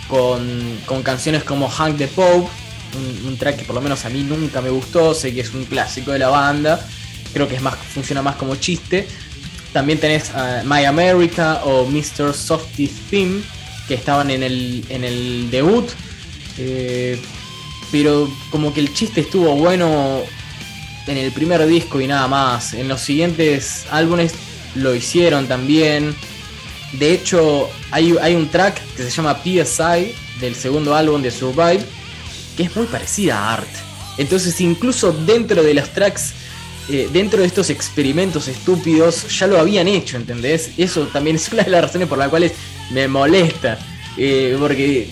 [0.09, 2.49] con, con canciones como Hank the Pope,
[2.97, 5.53] un, un track que por lo menos a mí nunca me gustó, sé que es
[5.55, 6.85] un clásico de la banda,
[7.33, 9.09] creo que es más, funciona más como chiste.
[9.73, 12.33] También tenés a My America o Mr.
[12.33, 13.43] Softy Theme,
[13.87, 15.89] que estaban en el, en el debut.
[16.59, 17.21] eh,
[17.91, 20.23] pero como que el chiste estuvo bueno
[21.07, 22.75] en el primer disco y nada más.
[22.75, 24.35] En los siguientes álbumes
[24.75, 26.15] lo hicieron también.
[26.93, 31.85] De hecho, hay, hay un track que se llama PSI del segundo álbum de Survive,
[32.57, 33.69] que es muy parecida a Art.
[34.19, 36.33] Entonces, incluso dentro de los tracks,
[36.89, 40.71] eh, dentro de estos experimentos estúpidos, ya lo habían hecho, ¿entendés?
[40.77, 42.53] Eso también es una de las razones por las cuales
[42.91, 43.79] me molesta.
[44.17, 45.09] eh, porque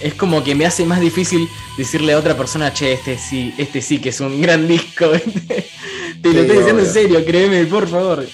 [0.00, 3.80] es como que me hace más difícil decirle a otra persona, che, este sí, este
[3.80, 5.06] sí que es un gran disco.
[6.22, 8.26] Te lo estoy diciendo en serio, créeme, por favor.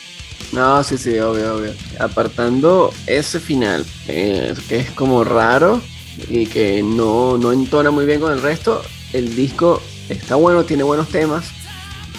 [0.52, 1.72] No, sí, sí, obvio, obvio.
[1.98, 5.80] Apartando ese final, eh, que es como raro
[6.28, 8.82] y que no, no entona muy bien con el resto,
[9.12, 11.46] el disco está bueno, tiene buenos temas.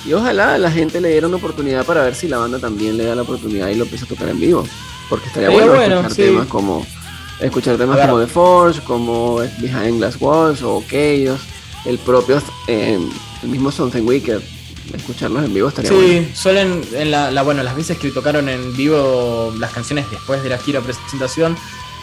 [0.05, 3.05] Y ojalá la gente le diera una oportunidad para ver si la banda también le
[3.05, 4.65] da la oportunidad y lo empieza a tocar en vivo.
[5.09, 6.85] Porque estaría bueno, escuchar temas como
[7.43, 11.41] escuchar temas como The Force, como Behind Glass Walls o Chaos,
[11.85, 12.99] el propio eh,
[13.43, 14.41] el mismo Something Wicked.
[14.93, 16.27] Escucharlos en vivo estaría sí, bueno.
[16.35, 20.57] Suelen, en la, bueno, las veces que tocaron en vivo las canciones después de la
[20.57, 21.55] gira presentación,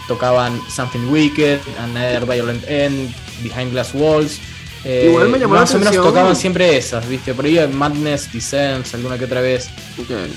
[0.08, 4.40] tocaban Something Wicked, Another Violent End, Behind Glass Walls.
[4.84, 6.04] Eh, Igual me llamó más la o menos atención.
[6.04, 7.34] tocaban siempre esas, ¿viste?
[7.34, 9.68] Por ahí Madness, Descents, alguna que otra vez.
[10.02, 10.32] Okay.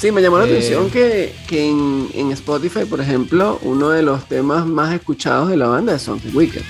[0.00, 4.02] Sí, me llamó la Eh, atención que, que en, en Spotify, por ejemplo, uno de
[4.02, 6.62] los temas más escuchados de la banda es Something Wicked.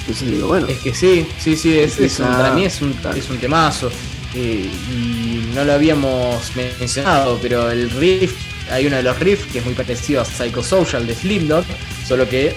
[0.00, 2.94] Entonces digo, bueno, Es que sí, sí, sí, es, es un- para mí es un,
[3.14, 3.90] es un temazo.
[4.34, 8.32] Eh, y no lo habíamos mencionado, pero el riff,
[8.70, 11.66] hay uno de los riffs que es muy parecido a Psychosocial de Slipknot,
[12.08, 12.54] solo que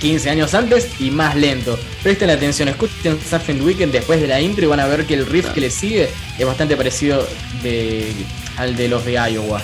[0.00, 1.78] 15 años antes y más lento.
[2.02, 5.26] Presten atención, escuchen Something Weekend después de la intro y van a ver que el
[5.26, 7.26] riff que le sigue es bastante parecido
[7.62, 8.12] de,
[8.56, 9.60] al de los de Iowa.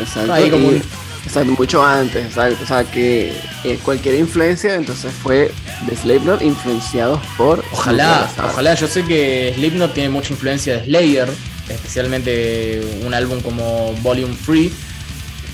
[0.00, 0.32] exacto.
[0.32, 0.82] ahí como un-
[1.24, 2.58] exacto, mucho antes, exacto.
[2.62, 3.32] O sea, que
[3.64, 5.52] eh, cualquier influencia, entonces fue
[5.86, 7.64] de Slipknot influenciados por.
[7.72, 11.28] Ojalá, ojalá, yo sé que Slipknot tiene mucha influencia de Slayer,
[11.68, 14.72] especialmente un álbum como Volume Free,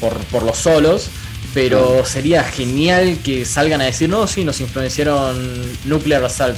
[0.00, 1.08] por, por los solos,
[1.54, 5.36] pero sería genial que salgan a decir, no, sí, nos influenciaron
[5.84, 6.56] Nuclear Assault.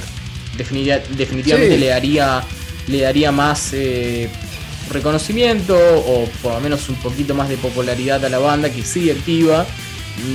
[0.57, 1.79] Definitiva- definitivamente Sí.
[1.79, 2.43] le daría
[2.87, 4.29] le daría más eh,
[4.91, 9.11] reconocimiento o por lo menos un poquito más de popularidad a la banda que sigue
[9.11, 9.65] activa,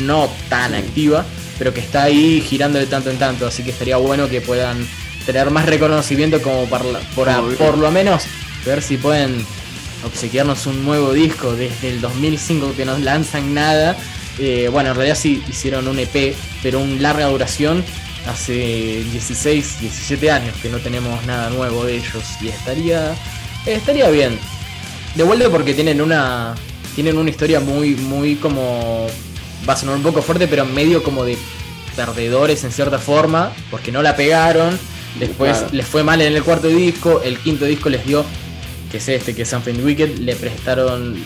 [0.04, 1.24] no tan activa,
[1.58, 4.86] pero que está ahí girando de tanto en tanto, así que estaría bueno que puedan
[5.24, 6.84] tener más reconocimiento como para,
[7.14, 8.24] por, lo menos
[8.64, 9.44] ver si pueden
[10.04, 13.96] obsequiarnos un nuevo disco desde el 2005 que no lanzan nada.
[14.38, 17.84] Eh, bueno, en realidad sí hicieron un EP, pero un larga duración
[18.28, 23.14] hace 16, 17 años que no tenemos nada nuevo de ellos y estaría
[23.66, 24.38] estaría bien.
[25.14, 26.54] De vuelta porque tienen una
[26.94, 29.06] tienen una historia muy muy como
[29.68, 31.36] va a sonar un poco fuerte, pero medio como de
[31.94, 34.78] perdedores en cierta forma, porque no la pegaron.
[35.18, 35.72] Después Claro.
[35.74, 38.24] les fue mal en el cuarto disco, el quinto disco les dio,
[38.90, 41.16] que es este, que es Something Wicked, le prestaron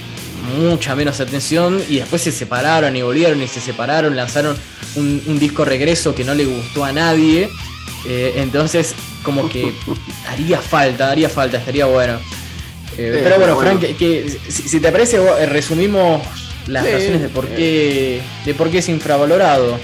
[0.59, 4.57] mucha menos atención y después se separaron y volvieron y se separaron, lanzaron
[4.97, 7.49] un, un disco regreso que no le gustó a nadie.
[8.07, 9.72] Eh, entonces, como que
[10.28, 12.14] haría falta, haría falta, estaría bueno.
[12.97, 13.78] Eh, Sí, pero bueno, bueno.
[13.78, 16.22] Frank, que, que si, si te parece, eh, resumimos
[16.66, 19.78] las Sí, razones de por qué de por qué es infravalorado.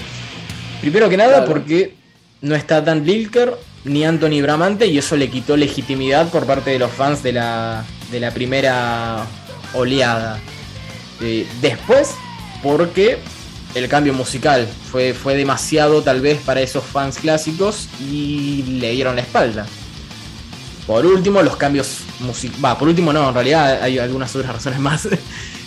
[0.81, 1.45] Primero que nada, Claro.
[1.45, 1.95] porque
[2.41, 3.53] no está Dan Lilker
[3.85, 7.85] ni Anthony Bramante y eso le quitó legitimidad por parte de los fans de la,
[8.11, 9.25] de la primera
[9.73, 10.39] oleada.
[11.21, 12.13] Eh, después,
[12.61, 13.17] porque
[13.75, 19.15] el cambio musical fue, fue demasiado tal vez para esos fans clásicos y le dieron
[19.15, 19.65] la espalda.
[20.85, 22.77] Por último, los cambios musicales.
[22.77, 25.07] Por último no, en realidad hay algunas otras razones más.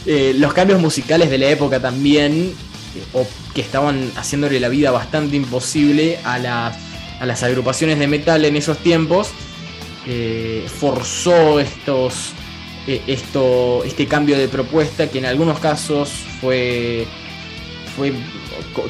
[0.07, 2.55] Eh, los cambios musicales de la época también,
[2.97, 6.75] eh, o que estaban haciéndole la vida bastante imposible a las,
[7.21, 9.29] a las agrupaciones de metal en esos tiempos,
[10.79, 12.33] forzó estos,
[13.07, 16.11] esto, este cambio de propuesta que en algunos casos
[16.41, 17.07] fue,
[17.97, 18.13] fue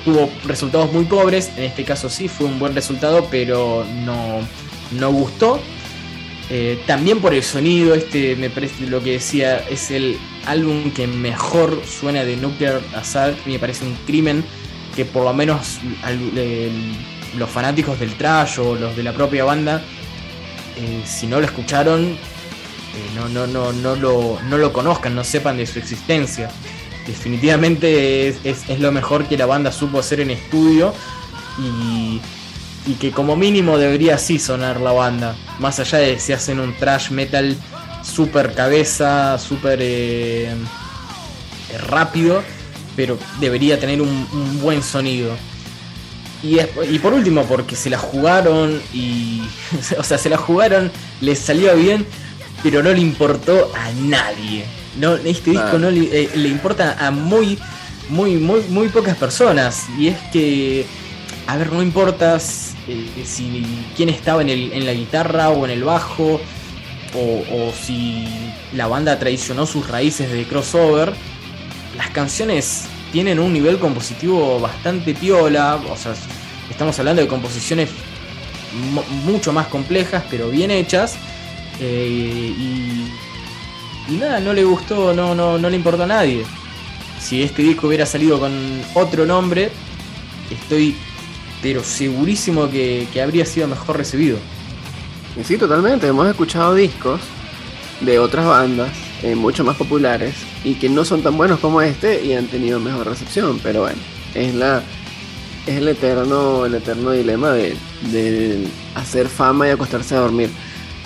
[0.04, 4.40] tuvo resultados muy pobres, en este caso sí fue un buen resultado, pero no,
[4.98, 5.60] no gustó.
[6.52, 11.06] Eh, también por el sonido, este me parece lo que decía, es el álbum que
[11.06, 14.44] mejor suena de Nuclear Assault me parece un crimen
[14.96, 15.78] que por lo menos
[17.38, 19.82] los fanáticos del trash o los de la propia banda,
[20.76, 22.16] eh, si no lo escucharon, eh,
[23.14, 26.50] no, no, no, no, lo, no lo conozcan, no sepan de su existencia.
[27.06, 30.92] Definitivamente es, es- lo mejor que la banda supo hacer en estudio
[31.58, 32.20] y,
[32.86, 35.36] y que como mínimo debería así sonar la banda.
[35.58, 37.56] Más allá de si hacen un trash metal
[38.02, 42.42] super cabeza, super eh, eh, rápido,
[42.96, 45.36] pero debería tener un, buen sonido.
[46.42, 46.58] Y,
[46.90, 49.42] y por último, porque se la jugaron y.
[49.98, 52.06] O sea, se la jugaron, les salió bien,
[52.62, 54.64] pero no le importó a nadie.
[54.96, 57.58] No, este disco no le, eh, le importa a muy,
[58.08, 59.86] muy, muy, muy pocas personas.
[59.98, 60.86] Y es que.
[61.46, 65.72] A ver, no importa eh, si quién estaba en, el, en la guitarra o en
[65.72, 66.40] el bajo,
[67.14, 68.28] o, o si
[68.72, 71.12] la banda traicionó sus raíces de crossover,
[71.96, 76.14] las canciones tienen un nivel compositivo bastante piola, o sea,
[76.70, 77.90] estamos hablando de composiciones
[79.24, 81.16] mucho más complejas, pero bien hechas.
[81.80, 86.44] Eh, y, y, nada, no le gustó, no, no, no le importó a nadie.
[87.18, 88.52] Si este disco hubiera salido con
[88.94, 89.70] otro nombre,
[90.50, 90.96] estoy
[91.62, 94.38] pero segurísimo que, habría sido mejor recibido.
[95.44, 96.06] Sí, totalmente.
[96.06, 97.20] Hemos escuchado discos
[98.00, 98.90] de otras bandas
[99.22, 102.80] eh, mucho más populares y que no son tan buenos como este y han tenido
[102.80, 103.60] mejor recepción.
[103.62, 103.98] Pero bueno,
[104.34, 104.82] es la
[105.66, 107.76] es el eterno el eterno dilema de,
[108.10, 110.50] de hacer fama y acostarse a dormir.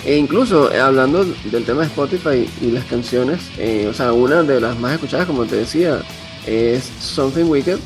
[0.05, 4.43] E incluso eh, hablando del tema de Spotify y las canciones, eh, o sea, una
[4.43, 5.99] de las más escuchadas, como te decía,
[6.45, 7.79] es Something Wicked.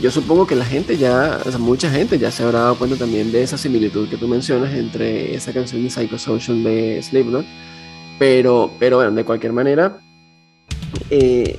[0.00, 2.96] Yo supongo que la gente ya, o sea, mucha gente ya se habrá dado cuenta
[2.96, 7.44] también de esa similitud que tú mencionas entre esa canción de Psychosocial de Slipknot.
[8.18, 9.98] Pero, pero bueno, de cualquier manera,
[11.10, 11.58] eh,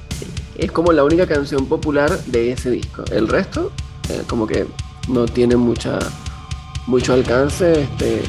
[0.57, 3.03] es como la única canción popular de ese disco.
[3.11, 3.73] El resto,
[4.27, 4.65] como que
[5.09, 5.99] no tiene mucha,
[6.85, 7.81] mucho alcance.
[7.81, 8.21] Este,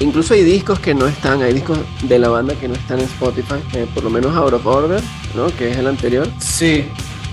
[0.00, 3.04] Incluso hay discos que no están, hay discos de la banda que no están en
[3.04, 5.02] Spotify, eh, por lo menos Out of Order,
[5.36, 5.48] ¿no?
[5.56, 6.26] Que es el anterior.
[6.38, 6.86] Sí,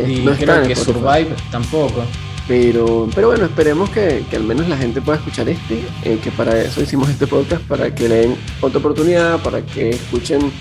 [0.06, 2.04] y no creo que Survive tampoco.
[2.46, 6.62] Pero, pero bueno, esperemos que, al menos la gente pueda escuchar este, eh, que para
[6.62, 10.52] eso hicimos este podcast, para que le den otra oportunidad, para que escuchen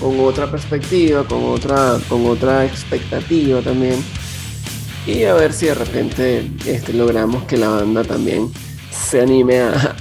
[0.00, 4.02] con otra perspectiva, con otra, con otra expectativa también.
[5.04, 8.50] Y a ver si de repente este, logramos que la banda también
[8.90, 9.96] se anime a,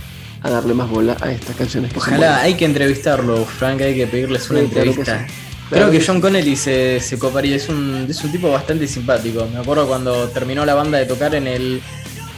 [0.46, 1.92] a darle más bola a estas canciones.
[1.92, 5.26] Que Ojalá, hay que entrevistarlo, Frank, hay que pedirles una entrevista.
[5.72, 9.48] Creo que, John Connelly se, se coparía, es un, es un tipo bastante simpático.
[9.52, 11.82] Me acuerdo cuando terminó la banda de tocar en el,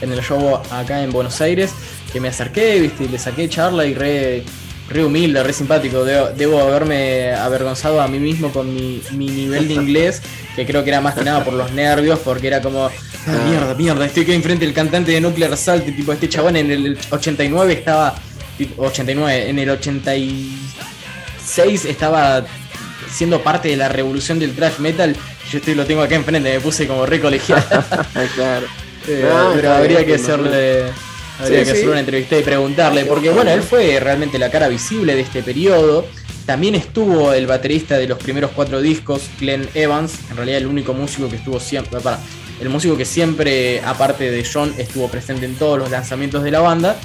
[0.00, 1.70] en el show acá en Buenos Aires,
[2.10, 4.42] que me acerqué, viste, y le saqué charla y re,
[4.88, 6.02] re humilde, re simpático.
[6.02, 10.22] Debo, haberme avergonzado a mí mismo con mi, mi nivel de inglés,
[10.56, 12.88] que creo que era más que nada por los nervios, porque era como,
[13.28, 16.70] Ah, mierda, mierda, estoy aquí enfrente del cantante de Nuclear Assault, tipo este chabón en
[16.70, 18.14] el 89 estaba,
[18.76, 22.46] 89, en el 86 estaba
[23.10, 25.14] siendo parte de la revolución del thrash metal,
[25.50, 27.62] yo estoy, lo tengo acá enfrente, me puse como re colegial.
[28.34, 28.66] claro.
[29.10, 30.92] Eh, pero habría que hacerle...
[31.40, 35.14] Habría que hacer una entrevista y preguntarle, porque bueno, él fue realmente la cara visible
[35.14, 36.04] de este periodo.
[36.44, 40.92] También estuvo el baterista de los primeros cuatro discos, Glenn Evans, en realidad el único
[40.92, 42.18] músico que estuvo siempre, para,
[42.60, 46.60] el músico que siempre, aparte de John, estuvo presente en todos los lanzamientos de la
[46.60, 46.96] banda,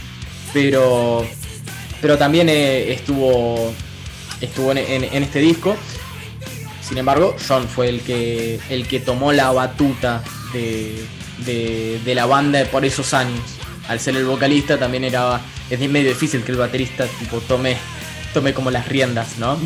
[0.53, 1.25] pero,
[2.01, 3.73] pero también eh, estuvo,
[4.41, 5.75] estuvo en, este disco.
[6.81, 10.23] Sin embargo, John fue el que, el que tomó la batuta
[10.53, 11.05] de,
[11.45, 13.41] de, la banda por esos años.
[13.87, 17.77] Al ser el vocalista también era es medio difícil que el baterista tipo tome,
[18.33, 19.57] tome como las riendas, ¿no?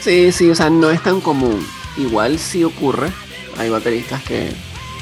[0.00, 1.66] Sí, sí, o sea, no es tan común.
[1.96, 3.10] Igual sí ocurre.
[3.58, 4.52] Hay bateristas que,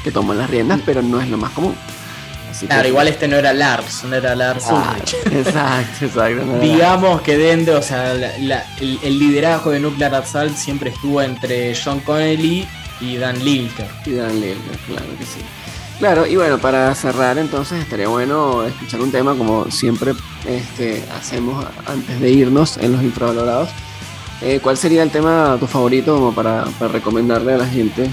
[0.05, 1.75] que toman las riendas, pero no es lo más común.
[2.67, 4.95] claro, igual este no era Lars, no era Lars ah,
[5.31, 6.59] Exacto, exacto.
[6.59, 12.67] Digamos que dentro, o sea, el, liderazgo de Nuclear Assault siempre estuvo entre John Connelly
[13.01, 13.87] y Dan Lilker.
[14.05, 15.39] Y Dan Lilker, claro que sí.
[15.97, 20.13] Claro, y bueno, para cerrar entonces estaría bueno escuchar un tema como siempre
[20.45, 23.69] este, hacemos antes de irnos en los infravalorados.
[24.41, 28.11] Eh, ¿Cuál sería el tema tu favorito como para, para recomendarle a la gente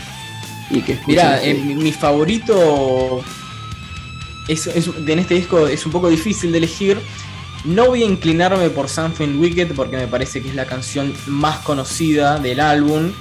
[1.06, 3.22] Mira, eh, mi favorito
[4.48, 6.98] es, en este disco es un poco difícil de elegir.
[7.64, 11.58] No voy a inclinarme por Something Wicked porque me parece que es la canción más
[11.58, 13.12] conocida del álbum.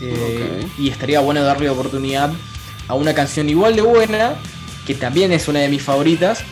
[0.00, 2.32] Eh, y estaría bueno darle oportunidad
[2.88, 4.34] a una canción igual de buena,
[4.86, 6.42] que también es una de mis favoritas,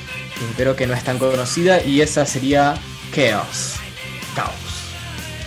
[0.57, 2.75] pero que no es tan conocida, y esa sería
[3.13, 3.75] Chaos.
[4.37, 4.70] Chaos.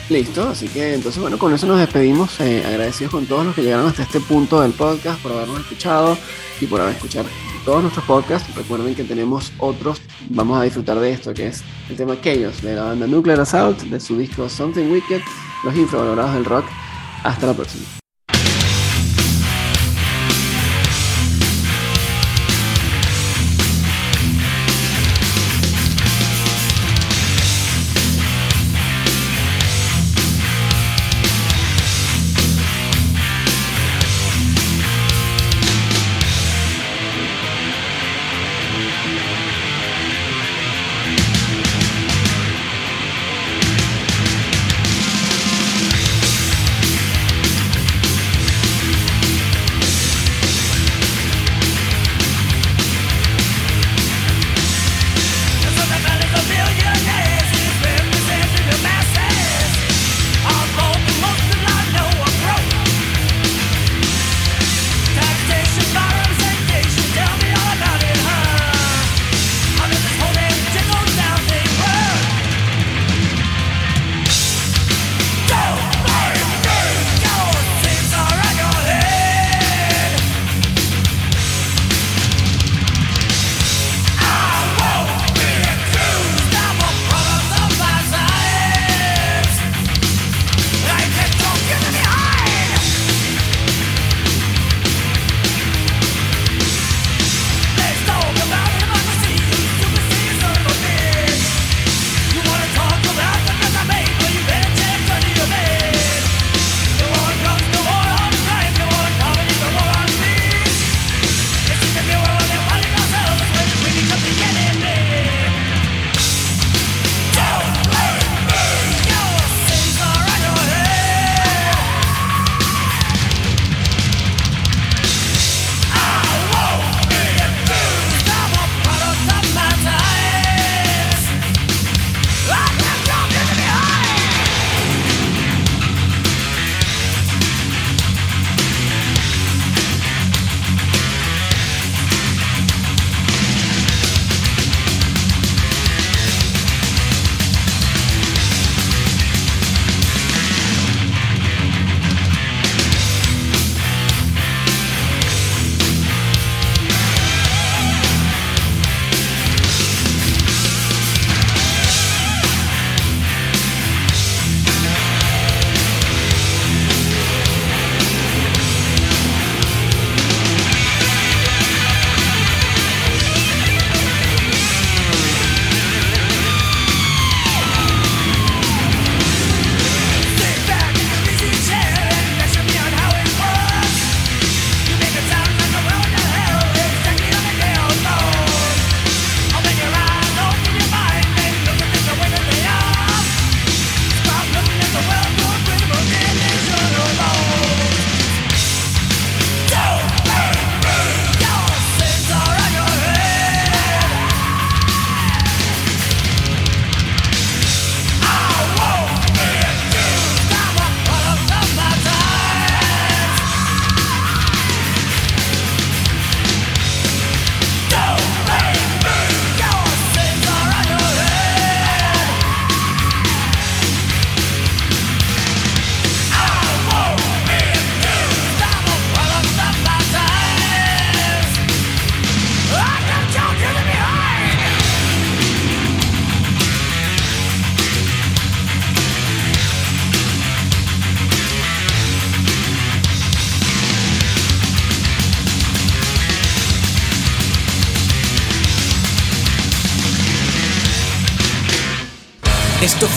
[0.09, 3.63] Listo, así que entonces bueno, con eso nos despedimos, eh, agradecidos con todos los que
[3.63, 6.17] llegaron hasta este punto del podcast por habernos escuchado
[6.59, 7.25] y por haber escuchado
[7.63, 8.53] todos nuestros podcasts.
[8.53, 12.75] Recuerden que tenemos otros, vamos a disfrutar de esto, que es el tema Chaos de
[12.75, 15.21] la banda Nuclear Assault, de su disco Something Wicked,
[15.63, 16.65] los infravalorados del rock.
[17.23, 18.02] Hasta la próxima.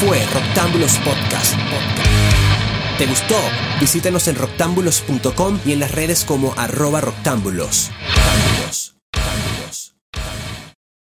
[0.01, 1.55] Fue Roctámbulos Podcast.
[2.99, 3.37] ¿Te gustó?
[3.81, 7.91] Visítanos en roctámbulos.com y en las redes como arroba roctámbulos.